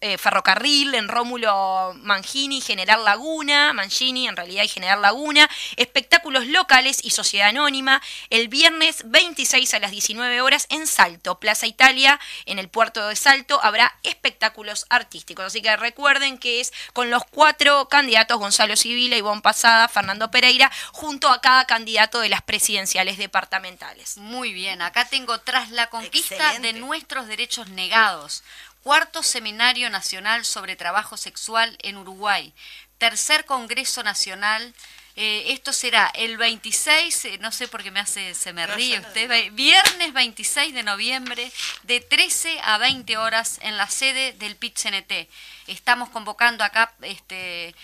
[0.00, 7.00] eh, Ferrocarril, en Rómulo Mangini, General Laguna, Mangini en realidad y General Laguna, espectáculos locales
[7.04, 8.00] y Sociedad Anónima,
[8.30, 13.14] el viernes 26 a las 19 horas en Salto, Plaza Italia, en el puerto de
[13.14, 15.44] Salto, habrá espectáculos artísticos.
[15.44, 20.72] Así que recuerden que es con los cuatro candidatos, Gonzalo Civila, Ivonne Pasada, Fernando Pereira,
[20.92, 24.16] junto a cada candidato de las presidenciales departamentales.
[24.16, 28.42] Muy bien, acá tengo tras la conquista de nuestros derechos negados.
[28.82, 32.54] Cuarto Seminario Nacional sobre Trabajo Sexual en Uruguay.
[32.98, 34.72] Tercer Congreso Nacional.
[35.16, 39.00] Eh, esto será el 26, eh, no sé por qué me hace, se me ríe
[39.00, 41.50] usted, viernes 26 de noviembre
[41.82, 45.28] de 13 a 20 horas en la sede del PIT-CNT.
[45.66, 47.74] Estamos convocando acá este,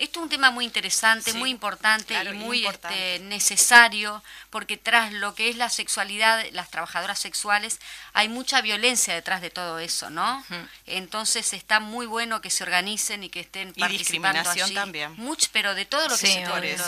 [0.00, 5.34] esto es un tema muy interesante, muy importante y muy este, necesario, porque tras lo
[5.34, 7.80] que es la sexualidad, las trabajadoras sexuales,
[8.14, 10.42] hay mucha violencia detrás de todo eso, ¿no?
[10.86, 15.12] Entonces está muy bueno que se organicen y que estén y discriminación también.
[15.16, 16.78] Mucho, pero de todo lo que se puede.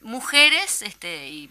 [0.00, 1.50] Mujeres este, y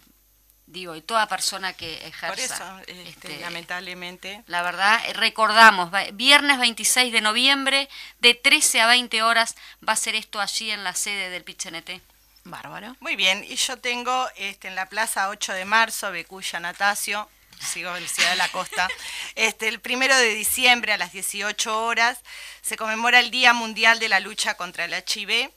[0.68, 2.28] digo, y toda persona que ejerza.
[2.28, 4.42] Por eso, este, este, lamentablemente.
[4.46, 7.88] La verdad, eh, recordamos, viernes 26 de noviembre,
[8.20, 9.56] de 13 a 20 horas,
[9.86, 12.02] va a ser esto allí en la sede del PICNT.
[12.44, 12.96] Bárbaro.
[13.00, 17.28] Muy bien, y yo tengo este, en la plaza 8 de marzo, Becuya Natacio,
[17.60, 18.88] sigo en Ciudad de la Costa.
[19.34, 22.18] Este, el primero de diciembre a las 18 horas
[22.60, 25.50] se conmemora el Día Mundial de la Lucha contra el HIV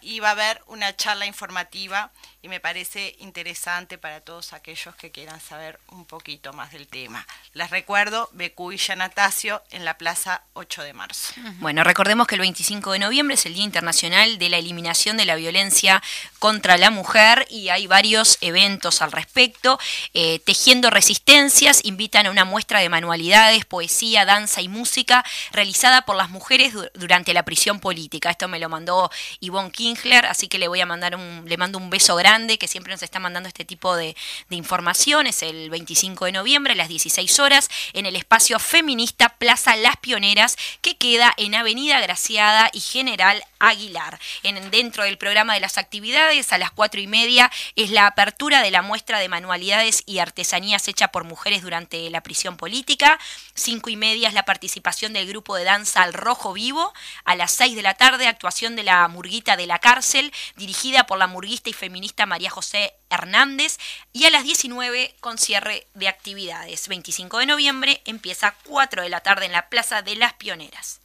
[0.00, 2.10] y va a haber una charla informativa
[2.40, 7.26] y me parece interesante para todos aquellos que quieran saber un poquito más del tema.
[7.52, 11.34] Les recuerdo, BQ y Natacio en la Plaza 8 de marzo.
[11.58, 15.24] Bueno, recordemos que el 25 de noviembre es el Día Internacional de la Eliminación de
[15.24, 16.00] la Violencia
[16.38, 19.78] contra la Mujer y hay varios eventos al respecto.
[20.14, 26.14] Eh, Tejiendo Resistencias invitan a una muestra de manualidades, poesía, danza y música realizada por
[26.14, 28.30] las mujeres durante la prisión política.
[28.30, 29.10] Esto me lo mandó
[29.40, 32.27] Yvonne Kingler, así que le voy a mandar un, le mando un beso grande
[32.58, 34.14] que siempre nos está mandando este tipo de,
[34.50, 39.76] de informaciones, el 25 de noviembre a las 16 horas, en el espacio feminista Plaza
[39.76, 44.20] Las Pioneras, que queda en Avenida Graciada y General Aguilar.
[44.42, 48.60] En, dentro del programa de las actividades, a las cuatro y media, es la apertura
[48.60, 53.18] de la muestra de manualidades y artesanías hecha por mujeres durante la prisión política.
[53.54, 56.92] Cinco y media es la participación del grupo de danza Al Rojo Vivo.
[57.24, 61.16] A las seis de la tarde, actuación de la Murguita de la Cárcel, dirigida por
[61.16, 63.78] la murguista y feminista María José Hernández.
[64.12, 66.88] Y a las 19, con cierre de actividades.
[66.88, 71.00] 25 de noviembre, empieza a 4 de la tarde en la Plaza de las Pioneras.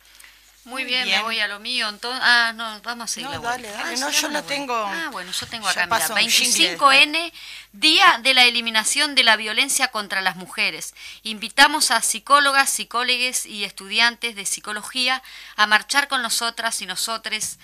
[0.65, 1.89] Muy bien, me voy a lo mío.
[1.89, 3.97] Entonces, ah, no, vamos a seguir no, dale, dale.
[3.97, 4.73] no, yo lo tengo.
[4.73, 7.33] Ah, bueno, yo tengo acá, mira, 25N,
[7.73, 10.93] Día de la Eliminación de la Violencia contra las Mujeres.
[11.23, 15.21] Invitamos a psicólogas, psicólogos y estudiantes de psicología
[15.57, 17.59] a marchar con nosotras y nosotres.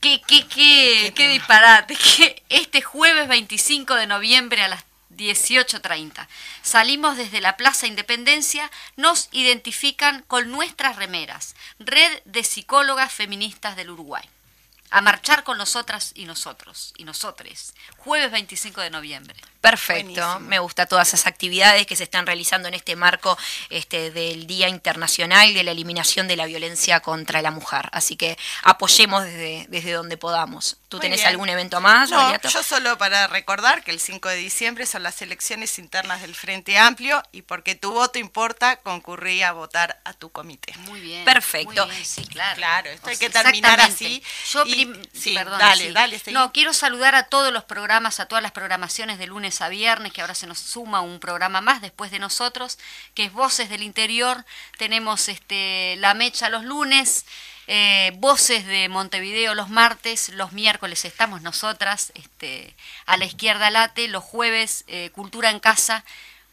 [0.00, 1.96] ¿Qué, qué, qué, qué disparate?
[2.16, 4.84] Que este jueves 25 de noviembre a las
[5.16, 6.26] 18.30.
[6.62, 13.90] Salimos desde la Plaza Independencia, nos identifican con nuestras remeras, Red de Psicólogas Feministas del
[13.90, 14.26] Uruguay
[14.90, 17.74] a marchar con nosotras y nosotros y nosotres.
[17.98, 19.36] Jueves 25 de noviembre.
[19.60, 23.36] Perfecto, me gusta todas esas actividades que se están realizando en este marco
[23.68, 27.88] este, del Día Internacional de la Eliminación de la Violencia contra la Mujer.
[27.92, 30.78] Así que apoyemos desde, desde donde podamos.
[30.88, 32.10] ¿Tú tenés algún evento más?
[32.10, 36.34] No, yo solo para recordar que el 5 de diciembre son las elecciones internas del
[36.34, 40.74] Frente Amplio y porque tu voto importa, concurrí a votar a tu comité.
[40.78, 41.24] Muy bien.
[41.24, 41.88] Perfecto.
[42.02, 42.56] sí, claro.
[42.56, 44.22] Claro, esto hay que terminar así.
[44.50, 46.20] Yo sí, perdón, dale, dale.
[46.32, 50.12] No, quiero saludar a todos los programas, a todas las programaciones de lunes a viernes,
[50.12, 52.78] que ahora se nos suma un programa más después de nosotros,
[53.14, 54.44] que es Voces del Interior.
[54.78, 57.26] Tenemos este La Mecha los lunes.
[57.72, 62.74] Eh, voces de Montevideo los martes, los miércoles estamos nosotras, este,
[63.06, 66.04] a la izquierda late, los jueves eh, Cultura en Casa,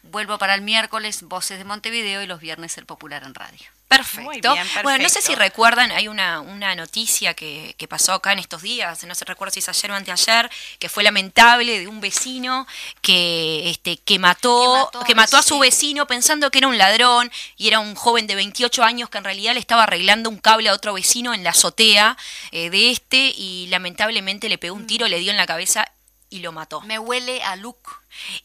[0.04, 3.77] vuelvo para el miércoles Voces de Montevideo y los viernes el Popular en Radio.
[3.88, 4.54] Perfecto.
[4.82, 8.60] Bueno, no sé si recuerdan, hay una, una noticia que, que, pasó acá en estos
[8.60, 12.66] días, no se recuerda si es ayer o anteayer, que fue lamentable de un vecino
[13.00, 17.68] que, este, que mató, que mató, a su vecino pensando que era un ladrón y
[17.68, 20.74] era un joven de 28 años que en realidad le estaba arreglando un cable a
[20.74, 22.18] otro vecino en la azotea
[22.52, 25.90] eh, de este y lamentablemente le pegó un tiro, le dio en la cabeza
[26.30, 26.80] y lo mató.
[26.82, 27.90] Me huele a Luke.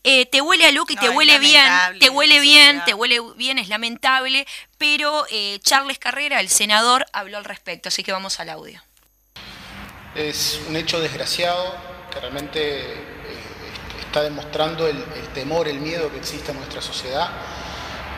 [0.03, 1.65] Eh, te huele a Luke y te huele bien,
[1.99, 4.45] te huele bien, te huele bien, es lamentable,
[4.77, 8.81] pero eh, Charles Carrera, el senador, habló al respecto, así que vamos al audio.
[10.15, 11.75] Es un hecho desgraciado
[12.11, 13.03] que realmente eh,
[13.99, 17.31] está demostrando el, el temor, el miedo que existe en nuestra sociedad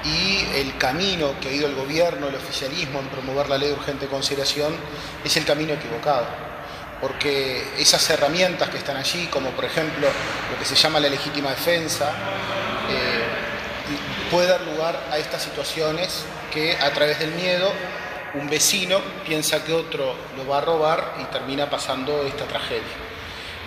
[0.04, 3.76] y el camino que ha ido el gobierno, el oficialismo en promover la ley de
[3.76, 4.76] urgente consideración
[5.24, 6.55] es el camino equivocado
[7.02, 10.08] porque esas herramientas que están allí, como por ejemplo
[10.52, 12.12] lo que se llama la legítima defensa,
[12.90, 13.24] eh,
[14.32, 17.72] puede dar lugar a estas situaciones que a través del miedo
[18.34, 22.84] un vecino piensa que otro lo va a robar y termina pasando esta tragedia.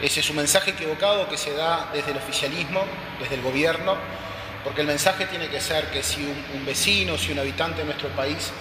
[0.03, 2.85] Ese es un mensaje equivocado que se da desde el oficialismo,
[3.19, 3.97] desde el gobierno,
[4.63, 7.87] porque el mensaje tiene que ser que si un, un vecino, si un habitante de
[7.87, 8.53] nuestro país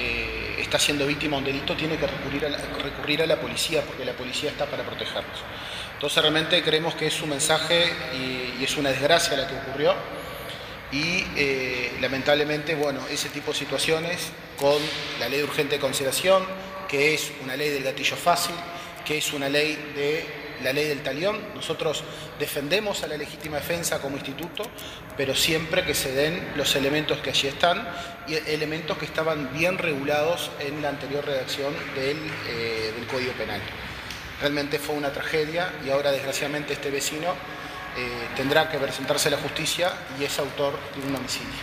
[0.00, 3.36] eh, está siendo víctima de un delito tiene que recurrir a, la, recurrir a la
[3.36, 5.38] policía, porque la policía está para protegernos.
[5.92, 9.94] Entonces realmente creemos que es un mensaje y, es una desgracia la que ocurrió
[10.92, 14.80] y eh, lamentablemente, bueno, ese tipo de situaciones con
[15.18, 16.44] la ley de urgente consideración,
[16.88, 18.54] que es una ley del gatillo fácil,
[19.04, 21.38] que es una ley de la ley del talión.
[21.54, 22.04] Nosotros
[22.38, 24.64] defendemos a la legítima defensa como instituto,
[25.16, 27.88] pero siempre que se den los elementos que allí están
[28.26, 33.60] y elementos que estaban bien regulados en la anterior redacción del, eh, del Código Penal.
[34.40, 37.34] Realmente fue una tragedia y ahora desgraciadamente este vecino
[37.96, 41.60] eh, tendrá que presentarse a la justicia y es autor de un homicidio.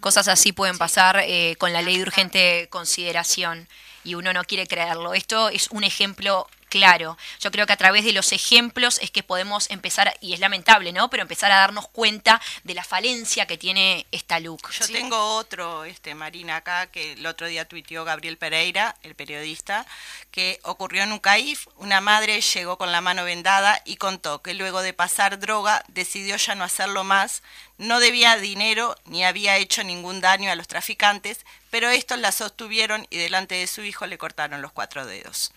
[0.00, 3.68] Cosas así pueden pasar eh, con la ley de urgente consideración
[4.02, 5.14] y uno no quiere creerlo.
[5.14, 9.22] Esto es un ejemplo Claro, yo creo que a través de los ejemplos es que
[9.22, 11.10] podemos empezar, y es lamentable, ¿no?
[11.10, 14.70] Pero empezar a darnos cuenta de la falencia que tiene esta look.
[14.70, 19.84] Yo tengo otro, este Marina, acá, que el otro día tuiteó Gabriel Pereira, el periodista,
[20.30, 24.54] que ocurrió en un CAIF, una madre llegó con la mano vendada y contó que
[24.54, 27.42] luego de pasar droga decidió ya no hacerlo más,
[27.76, 33.06] no debía dinero ni había hecho ningún daño a los traficantes, pero estos la sostuvieron
[33.10, 35.52] y delante de su hijo le cortaron los cuatro dedos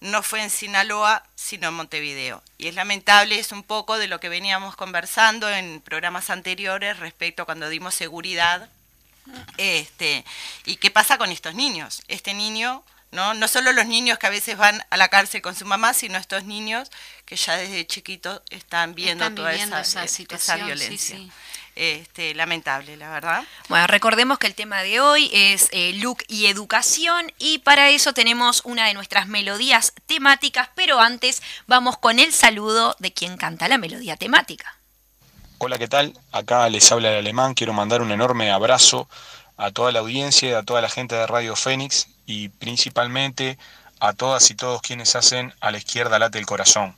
[0.00, 2.42] no fue en Sinaloa, sino en Montevideo.
[2.58, 7.42] Y es lamentable, es un poco de lo que veníamos conversando en programas anteriores respecto
[7.42, 8.68] a cuando dimos seguridad.
[9.58, 10.24] Este,
[10.64, 12.02] ¿Y qué pasa con estos niños?
[12.08, 12.82] Este niño,
[13.12, 13.34] ¿no?
[13.34, 16.18] no solo los niños que a veces van a la cárcel con su mamá, sino
[16.18, 16.90] estos niños
[17.26, 21.18] que ya desde chiquitos están viendo toda esa, esa, situación, violencia
[21.80, 23.42] este, lamentable, la verdad.
[23.70, 28.12] Bueno, recordemos que el tema de hoy es eh, look y educación y para eso
[28.12, 33.66] tenemos una de nuestras melodías temáticas, pero antes vamos con el saludo de quien canta
[33.66, 34.76] la melodía temática.
[35.56, 36.12] Hola, ¿qué tal?
[36.32, 37.54] Acá les habla el alemán.
[37.54, 39.08] Quiero mandar un enorme abrazo
[39.56, 43.56] a toda la audiencia, a toda la gente de Radio Fénix y principalmente
[44.00, 46.94] a todas y todos quienes hacen a la izquierda late el corazón.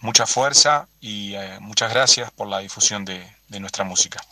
[0.00, 4.24] Mucha fuerza y eh, muchas gracias por la difusión de, de nuestra música.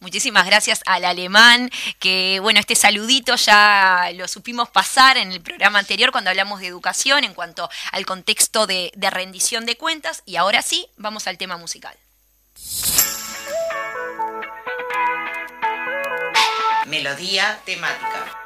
[0.00, 5.78] Muchísimas gracias al alemán, que bueno, este saludito ya lo supimos pasar en el programa
[5.78, 10.36] anterior cuando hablamos de educación en cuanto al contexto de, de rendición de cuentas y
[10.36, 11.96] ahora sí, vamos al tema musical.
[16.86, 18.44] Melodía temática.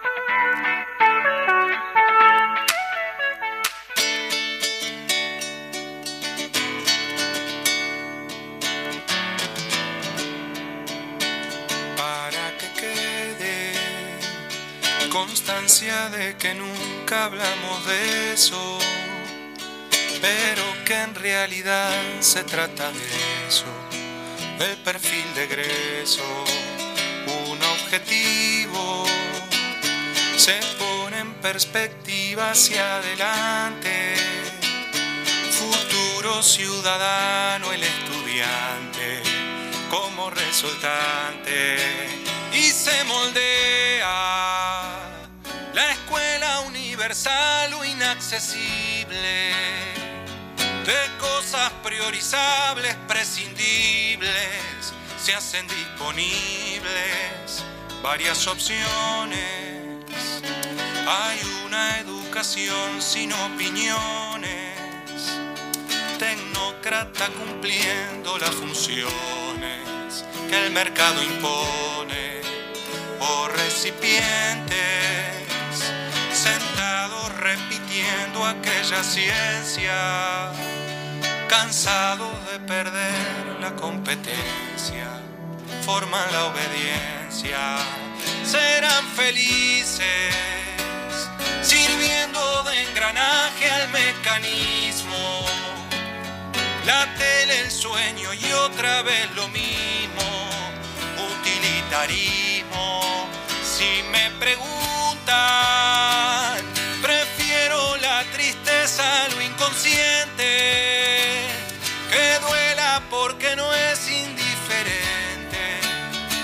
[15.11, 18.79] Constancia de que nunca hablamos de eso,
[20.21, 21.91] pero que en realidad
[22.21, 23.67] se trata de eso,
[24.59, 26.25] del perfil de egreso,
[27.51, 29.05] un objetivo.
[30.37, 34.15] Se pone en perspectiva hacia adelante,
[35.51, 39.23] futuro ciudadano el estudiante
[39.91, 42.18] como resultante
[48.29, 49.53] inaccesible,
[50.85, 57.65] de cosas priorizables, prescindibles, se hacen disponibles
[58.03, 59.41] varias opciones.
[61.07, 64.77] Hay una educación sin opiniones,
[66.19, 72.43] tecnócrata cumpliendo las funciones que el mercado impone
[73.21, 74.69] o recipientes
[76.35, 77.78] sentado repitiendo
[78.49, 80.51] aquella ciencia,
[81.49, 85.09] cansado de perder la competencia,
[85.85, 87.59] forman la obediencia,
[88.45, 90.35] serán felices,
[91.63, 95.47] sirviendo de engranaje al mecanismo.
[96.87, 100.49] La tele, el sueño y otra vez lo mismo,
[101.41, 103.29] utilitarismo.
[103.63, 104.69] Si me preguntan,
[112.11, 115.81] que duela porque no es indiferente,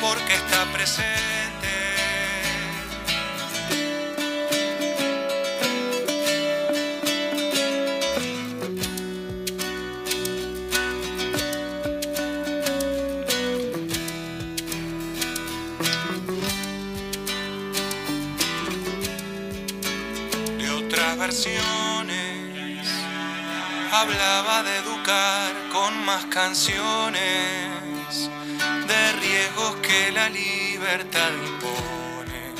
[0.01, 1.15] porque está presente.
[20.59, 21.84] De otras versiones
[23.95, 27.21] hablaba de educar con más canciones,
[28.89, 32.53] de riesgos que la libertad impone,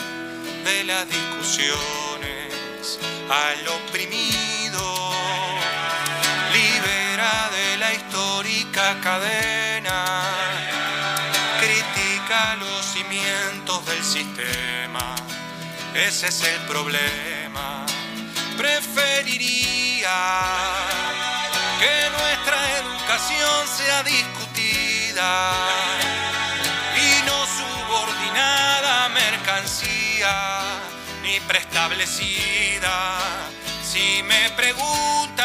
[0.65, 5.13] de las discusiones al oprimido,
[6.53, 10.23] libera de la histórica cadena,
[11.59, 15.17] critica los cimientos del sistema,
[15.95, 17.87] ese es el problema,
[18.57, 19.85] preferiría
[21.85, 25.53] que nuestra educación sea discutida
[26.97, 30.63] y no subordinada a mercancía
[31.23, 33.19] ni preestablecida.
[33.83, 35.45] Si me preguntan,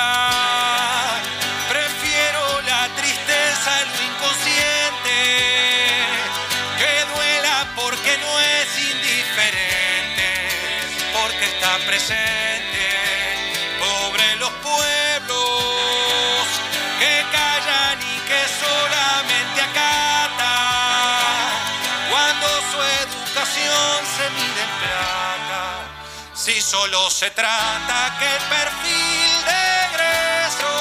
[26.70, 30.72] solo se trata que el perfil de egreso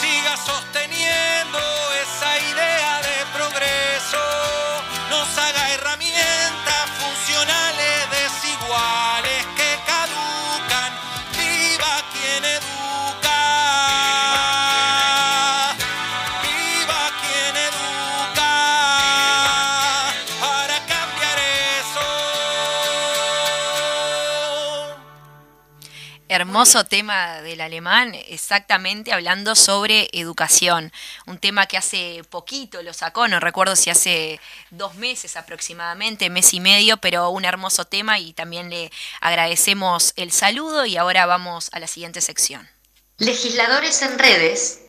[0.00, 1.58] siga sosteniendo
[2.02, 4.24] esa idea de progreso,
[5.10, 6.01] nos haga herramientas
[26.42, 30.92] Hermoso tema del alemán, exactamente hablando sobre educación.
[31.24, 34.40] Un tema que hace poquito lo sacó, no recuerdo si hace
[34.70, 38.90] dos meses aproximadamente, mes y medio, pero un hermoso tema y también le
[39.20, 42.68] agradecemos el saludo y ahora vamos a la siguiente sección.
[43.18, 44.80] Legisladores en redes.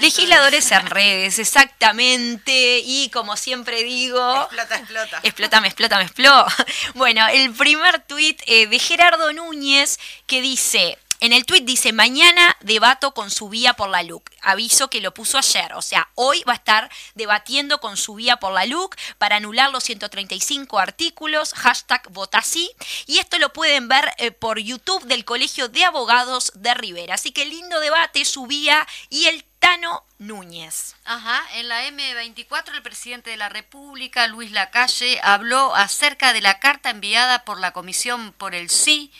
[0.00, 2.82] Legisladores en redes, exactamente.
[2.84, 4.42] Y como siempre digo.
[4.42, 5.20] Explota, explota.
[5.22, 6.46] Explótame, explótame, expló.
[6.94, 10.98] Bueno, el primer tuit eh, de Gerardo Núñez que dice.
[11.22, 14.30] En el tuit dice, mañana debato con su vía por la LUC.
[14.40, 15.74] Aviso que lo puso ayer.
[15.74, 19.70] O sea, hoy va a estar debatiendo con su vía por la LUC para anular
[19.70, 21.52] los 135 artículos.
[21.52, 22.70] Hashtag votasí.
[23.06, 27.16] Y esto lo pueden ver eh, por YouTube del Colegio de Abogados de Rivera.
[27.16, 30.96] Así que lindo debate, su vía y el Tano Núñez.
[31.04, 36.58] Ajá, en la M24 el presidente de la República, Luis Lacalle, habló acerca de la
[36.58, 39.12] carta enviada por la Comisión por el Sí,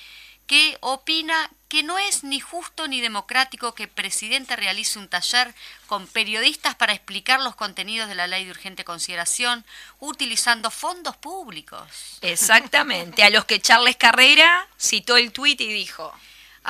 [0.46, 5.54] que opina que no es ni justo ni democrático que el presidente realice un taller
[5.86, 9.64] con periodistas para explicar los contenidos de la ley de urgente consideración
[10.00, 12.18] utilizando fondos públicos.
[12.22, 16.12] Exactamente, a los que Charles Carrera citó el tuit y dijo...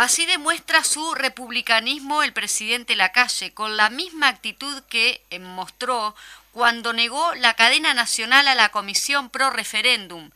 [0.00, 6.16] Así demuestra su republicanismo el presidente Lacalle, con la misma actitud que eh, mostró
[6.52, 10.30] cuando negó la cadena nacional a la Comisión Pro Referéndum,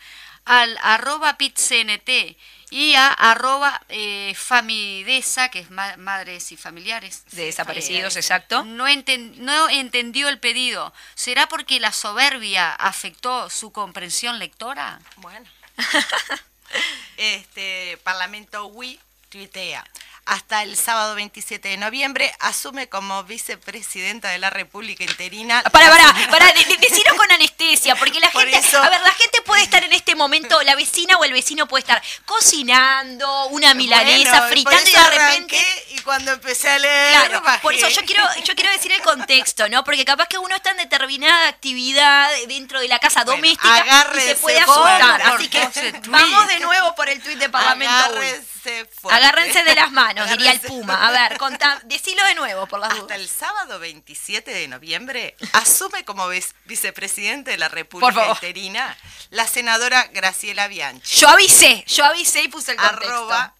[0.45, 2.37] al arroba pitcnt
[2.69, 7.25] y a arroba eh, famidesa, que es ma- madres y familiares.
[7.31, 8.65] De desaparecidos, exacto.
[8.67, 10.93] No, enten- no entendió el pedido.
[11.15, 15.01] ¿Será porque la soberbia afectó su comprensión lectora?
[15.17, 15.49] Bueno.
[17.17, 19.01] este Parlamento WI
[19.39, 19.85] tuitea.
[20.27, 25.63] Hasta el sábado 27 de noviembre asume como vicepresidenta de la República interina.
[25.71, 29.01] Para, para, para, de, de- decilo con anestesia, porque la Por gente, eso- a ver,
[29.03, 33.47] la gente puede estar en este momento, la vecina o el vecino puede estar cocinando
[33.49, 35.85] una milanesa, Bueno, fritando y de repente...
[35.91, 37.59] y cuando empecé a leer, Claro, bajé.
[37.61, 39.85] por eso yo quiero, yo quiero decir el contexto, ¿no?
[39.85, 44.21] Porque capaz que uno está en determinada actividad dentro de la casa Bueno, doméstica y
[44.21, 45.21] se puede asustar.
[45.23, 45.69] Así que
[46.09, 48.27] vamos de nuevo por el tuit de Parlamento Uy.
[48.71, 49.19] Agárrense fuerte.
[49.19, 50.61] Agárrense de las manos, diría el.
[50.61, 51.07] Puma.
[51.07, 53.19] A ver, contá, decilo de nuevo por las Hasta dudas.
[53.19, 56.29] el sábado 27 de noviembre asume como
[56.65, 58.97] vicepresidente de la República interina
[59.31, 61.19] la senadora Graciela Bianchi.
[61.19, 63.09] Yo avisé, yo avisé y puse el contexto.
[63.09, 63.55] Arroba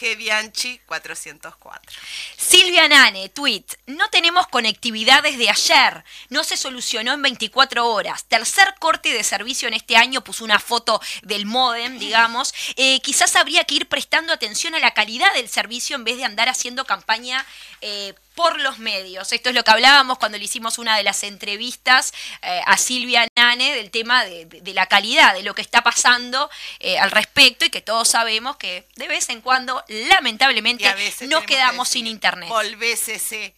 [0.00, 2.00] Gbianchi 404.
[2.36, 3.64] Silvia Nane, tweet.
[3.86, 6.04] No tenemos conectividad desde ayer.
[6.28, 8.24] No se solucionó en 24 horas.
[8.24, 10.24] Tercer corte de servicio en este año.
[10.24, 12.54] Puso una foto del modem, digamos.
[12.76, 16.24] Eh, quizás habría que ir prestando atención a la calidad del servicio en vez de
[16.24, 17.44] andar haciendo campaña
[17.80, 19.32] eh, por los medios.
[19.32, 22.12] Esto es lo que hablábamos cuando le hicimos una de las entrevistas
[22.42, 26.98] eh, a Silvia Nane del tema de, la calidad, de lo que está pasando eh,
[26.98, 30.84] al respecto y que todos sabemos que de vez en cuando, lamentablemente,
[31.22, 32.48] nos quedamos que sin internet.
[32.48, 33.54] Volvécese.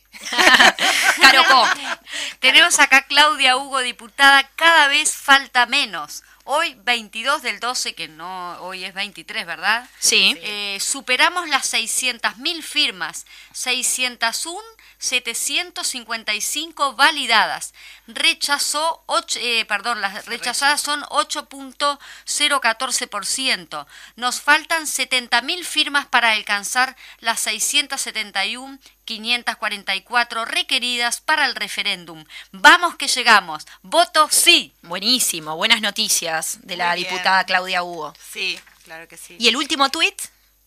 [1.21, 1.69] Carocó.
[2.41, 6.23] Tenemos acá Claudia Hugo, diputada, cada vez falta menos.
[6.47, 9.89] Hoy 22 del 12, que no, hoy es 23, ¿verdad?
[9.99, 10.39] Sí.
[10.43, 14.61] Eh, superamos las 600.000 firmas, 601,
[15.05, 17.75] 755 validadas.
[18.07, 23.87] Rechazó, ocho- eh, perdón, las rechazadas son 8.014%.
[24.17, 32.25] Nos faltan 70.000 firmas para alcanzar las 671 544 requeridas para el referéndum.
[32.53, 33.67] Vamos que llegamos.
[33.83, 34.73] Voto sí.
[34.83, 37.09] Buenísimo, buenas noticias de la bien.
[37.11, 38.15] diputada Claudia Hugo.
[38.33, 39.37] Sí, claro que sí.
[39.39, 40.19] ¿Y el último tuit?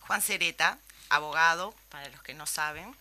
[0.01, 0.77] Juan Cereta,
[1.09, 2.95] abogado, para los que no saben,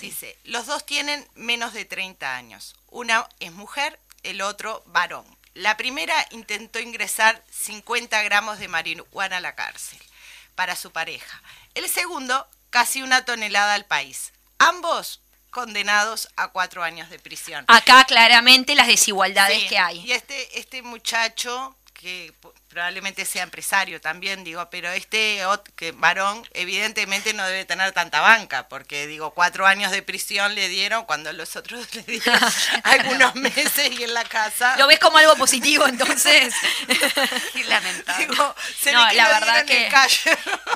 [0.00, 2.74] dice, los dos tienen menos de 30 años.
[2.88, 5.24] Una es mujer, el otro varón.
[5.54, 9.98] La primera intentó ingresar 50 gramos de marihuana a la cárcel
[10.54, 11.42] para su pareja.
[11.74, 14.32] El segundo, casi una tonelada al país.
[14.58, 17.64] Ambos condenados a cuatro años de prisión.
[17.68, 20.00] Acá claramente las desigualdades Sí, que hay.
[20.00, 22.34] Y este, este muchacho que
[22.68, 25.40] probablemente sea empresario también, digo, pero este
[25.76, 30.68] que varón evidentemente no debe tener tanta banca, porque digo, cuatro años de prisión le
[30.68, 32.40] dieron cuando los otros le dieron
[32.82, 34.76] algunos meses y en la casa.
[34.78, 36.54] Lo ves como algo positivo entonces.
[37.68, 38.26] lamentable.
[38.26, 39.88] no, la verdad que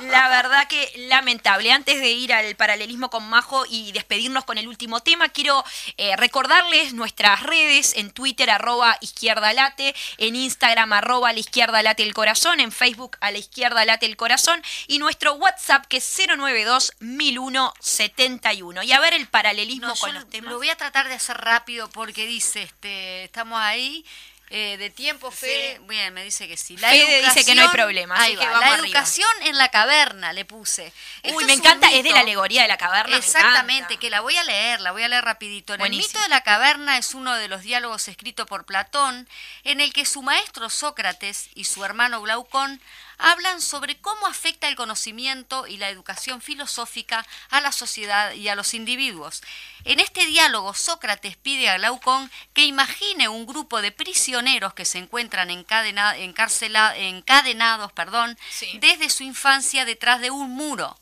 [0.03, 1.73] la verdad que lamentable.
[1.73, 5.65] Antes de ir al paralelismo con Majo y despedirnos con el último tema, quiero
[5.97, 12.03] eh, recordarles nuestras redes en Twitter arroba izquierda late, en Instagram arroba la izquierda late
[12.03, 16.19] el corazón, en Facebook a la izquierda late el corazón y nuestro WhatsApp que es
[16.29, 18.83] 092 1001 71.
[18.83, 20.51] Y a ver el paralelismo con los temas.
[20.51, 24.05] Lo voy a tratar de hacer rápido porque dice, este, estamos ahí.
[24.49, 26.77] Eh, de tiempo, Fede, bien, me dice que sí.
[26.77, 28.17] La Fede dice que no hay problema.
[28.17, 30.93] la educación en la caverna, le puse.
[31.35, 33.17] Uy, me encanta, es de la alegoría de la caverna.
[33.17, 35.75] Exactamente, que la voy a leer, la voy a leer rapidito.
[35.75, 39.29] el mito de la caverna es uno de los diálogos escritos por Platón,
[39.65, 42.81] en el que su maestro Sócrates y su hermano Glaucón
[43.19, 48.55] hablan sobre cómo afecta el conocimiento y la educación filosófica a la sociedad y a
[48.55, 49.43] los individuos.
[49.85, 54.99] En este diálogo, Sócrates pide a Glaucón que imagine un grupo de prisioneros que se
[54.99, 58.39] encuentran encadenados perdón,
[58.75, 60.99] desde su infancia detrás de un muro,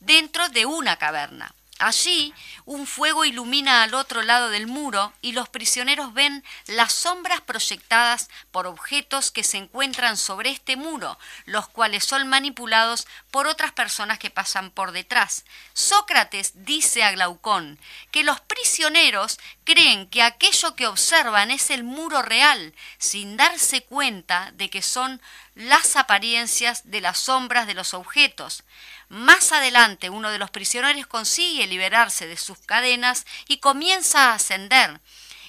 [0.00, 1.54] dentro de una caverna.
[1.78, 2.32] Allí
[2.64, 8.30] un fuego ilumina al otro lado del muro y los prisioneros ven las sombras proyectadas
[8.50, 14.18] por objetos que se encuentran sobre este muro, los cuales son manipulados por otras personas
[14.18, 15.44] que pasan por detrás.
[15.74, 17.78] Sócrates dice a Glaucón
[18.10, 24.50] que los prisioneros creen que aquello que observan es el muro real, sin darse cuenta
[24.54, 25.20] de que son
[25.54, 28.62] las apariencias de las sombras de los objetos.
[29.08, 35.00] Más adelante uno de los prisioneros consigue liberarse de sus cadenas y comienza a ascender.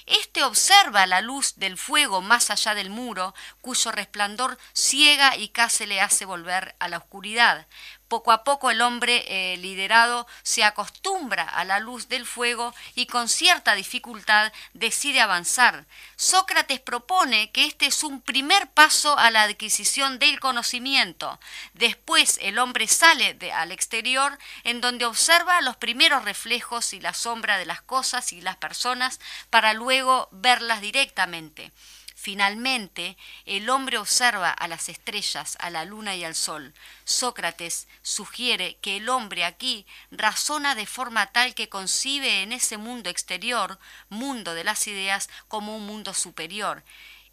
[0.08, 5.84] Este observa la luz del fuego más allá del muro, cuyo resplandor ciega y casi
[5.84, 7.66] le hace volver a la oscuridad.
[8.08, 13.04] Poco a poco el hombre eh, liderado se acostumbra a la luz del fuego y
[13.04, 15.84] con cierta dificultad decide avanzar.
[16.16, 21.38] Sócrates propone que este es un primer paso a la adquisición del conocimiento.
[21.74, 27.58] Después el hombre sale al exterior en donde observa los primeros reflejos y la sombra
[27.58, 29.97] de las cosas y las personas para luego
[30.32, 31.72] verlas directamente.
[32.14, 36.74] Finalmente, el hombre observa a las estrellas, a la luna y al sol.
[37.04, 43.08] Sócrates sugiere que el hombre aquí razona de forma tal que concibe en ese mundo
[43.08, 43.78] exterior,
[44.08, 46.82] mundo de las ideas, como un mundo superior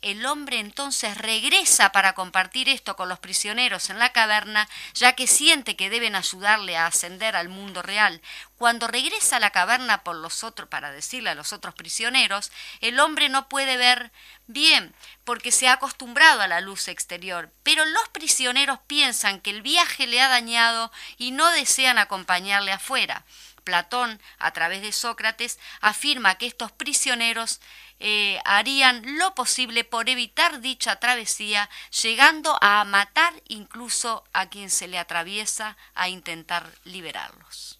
[0.05, 5.25] el hombre entonces regresa para compartir esto con los prisioneros en la caverna, ya que
[5.25, 8.21] siente que deben ayudarle a ascender al mundo real.
[8.59, 12.51] Cuando regresa a la caverna por los otros, para decirle a los otros prisioneros,
[12.81, 14.11] el hombre no puede ver
[14.45, 14.93] bien,
[15.23, 20.05] porque se ha acostumbrado a la luz exterior, pero los prisioneros piensan que el viaje
[20.05, 23.25] le ha dañado y no desean acompañarle afuera.
[23.65, 27.59] Platón, a través de Sócrates, afirma que estos prisioneros
[27.99, 31.69] eh, harían lo posible por evitar dicha travesía,
[32.01, 37.79] llegando a matar incluso a quien se le atraviesa a intentar liberarlos.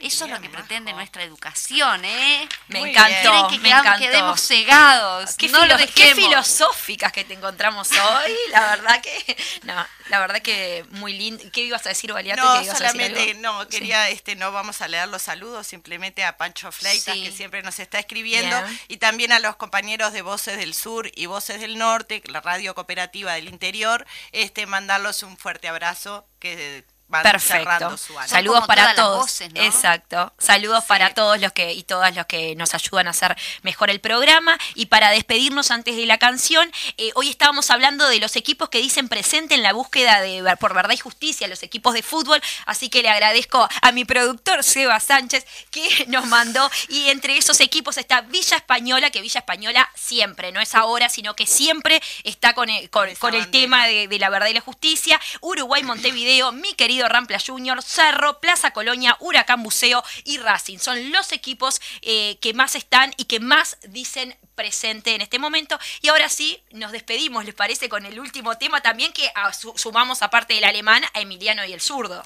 [0.00, 2.48] Eso es lo que pretende nuestra educación, ¿eh?
[2.68, 3.98] Me encantó, que me encantó.
[3.98, 5.34] quedemos cegados.
[5.36, 8.32] Qué, no lo qué filosóficas que te encontramos hoy.
[8.50, 11.44] La verdad que, no, la verdad que muy lindo.
[11.52, 12.40] ¿Qué ibas a decir, Valiate?
[12.40, 17.14] No, solamente, no, quería, este, no vamos a leer los saludos, simplemente a Pancho Fleitas,
[17.14, 18.56] que siempre nos está escribiendo,
[18.88, 22.74] y también a los compañeros de Voces del Sur y Voces del Norte, la radio
[22.74, 27.96] cooperativa del interior, este, mandarlos un fuerte abrazo, que Perfecto.
[28.26, 29.40] Saludos para todos.
[29.40, 30.32] Exacto.
[30.38, 34.00] Saludos para todos los que y todas los que nos ayudan a hacer mejor el
[34.00, 34.58] programa.
[34.74, 38.78] Y para despedirnos antes de la canción, eh, hoy estábamos hablando de los equipos que
[38.78, 42.40] dicen presente en la búsqueda de por verdad y justicia, los equipos de fútbol.
[42.66, 46.70] Así que le agradezco a mi productor Seba Sánchez que nos mandó.
[46.88, 51.34] Y entre esos equipos está Villa Española, que Villa Española siempre, no es ahora, sino
[51.34, 55.20] que siempre está con el, con, el tema de, de la verdad y la justicia.
[55.40, 60.78] Uruguay, Montevideo, mi querido Rampla Junior, Cerro, Plaza Colonia, Huracán Buceo y Racing.
[60.78, 65.78] Son los equipos eh, que más están y que más dicen presente en este momento.
[66.02, 67.88] Y ahora sí, nos despedimos, ¿les parece?
[67.88, 71.80] Con el último tema también que ah, sumamos aparte del alemán a Emiliano y el
[71.80, 72.22] zurdo.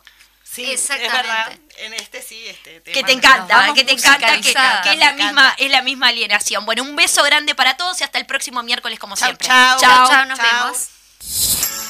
[0.54, 1.16] Sí, Exactamente.
[1.16, 1.58] es verdad.
[1.78, 4.50] En este sí, este Que te encanta, que te encanta, que,
[4.92, 6.64] es la misma, es la misma alienación.
[6.64, 9.48] Bueno, un beso grande para todos y hasta el próximo miércoles como siempre.
[9.48, 11.83] Chao, chao, chao, nos vemos.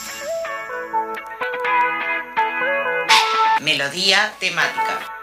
[3.65, 5.14] Melodía temática.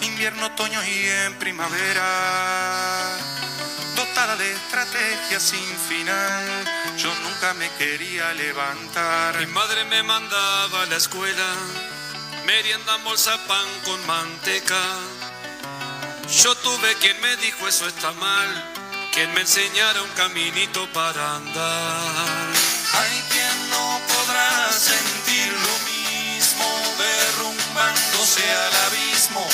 [0.00, 3.18] Invierno, otoño y en primavera.
[3.96, 6.64] Dotada de estrategias sin final,
[6.96, 9.36] yo nunca me quería levantar.
[9.40, 11.48] Mi madre me mandaba a la escuela,
[12.46, 14.82] merienda, bolsa, pan con manteca.
[16.42, 18.48] Yo tuve quien me dijo eso está mal,
[19.12, 22.46] quien me enseñara un caminito para andar.
[22.94, 25.92] Hay quien no podrá sentir lo mismo
[28.36, 29.46] derrumbándose al abismo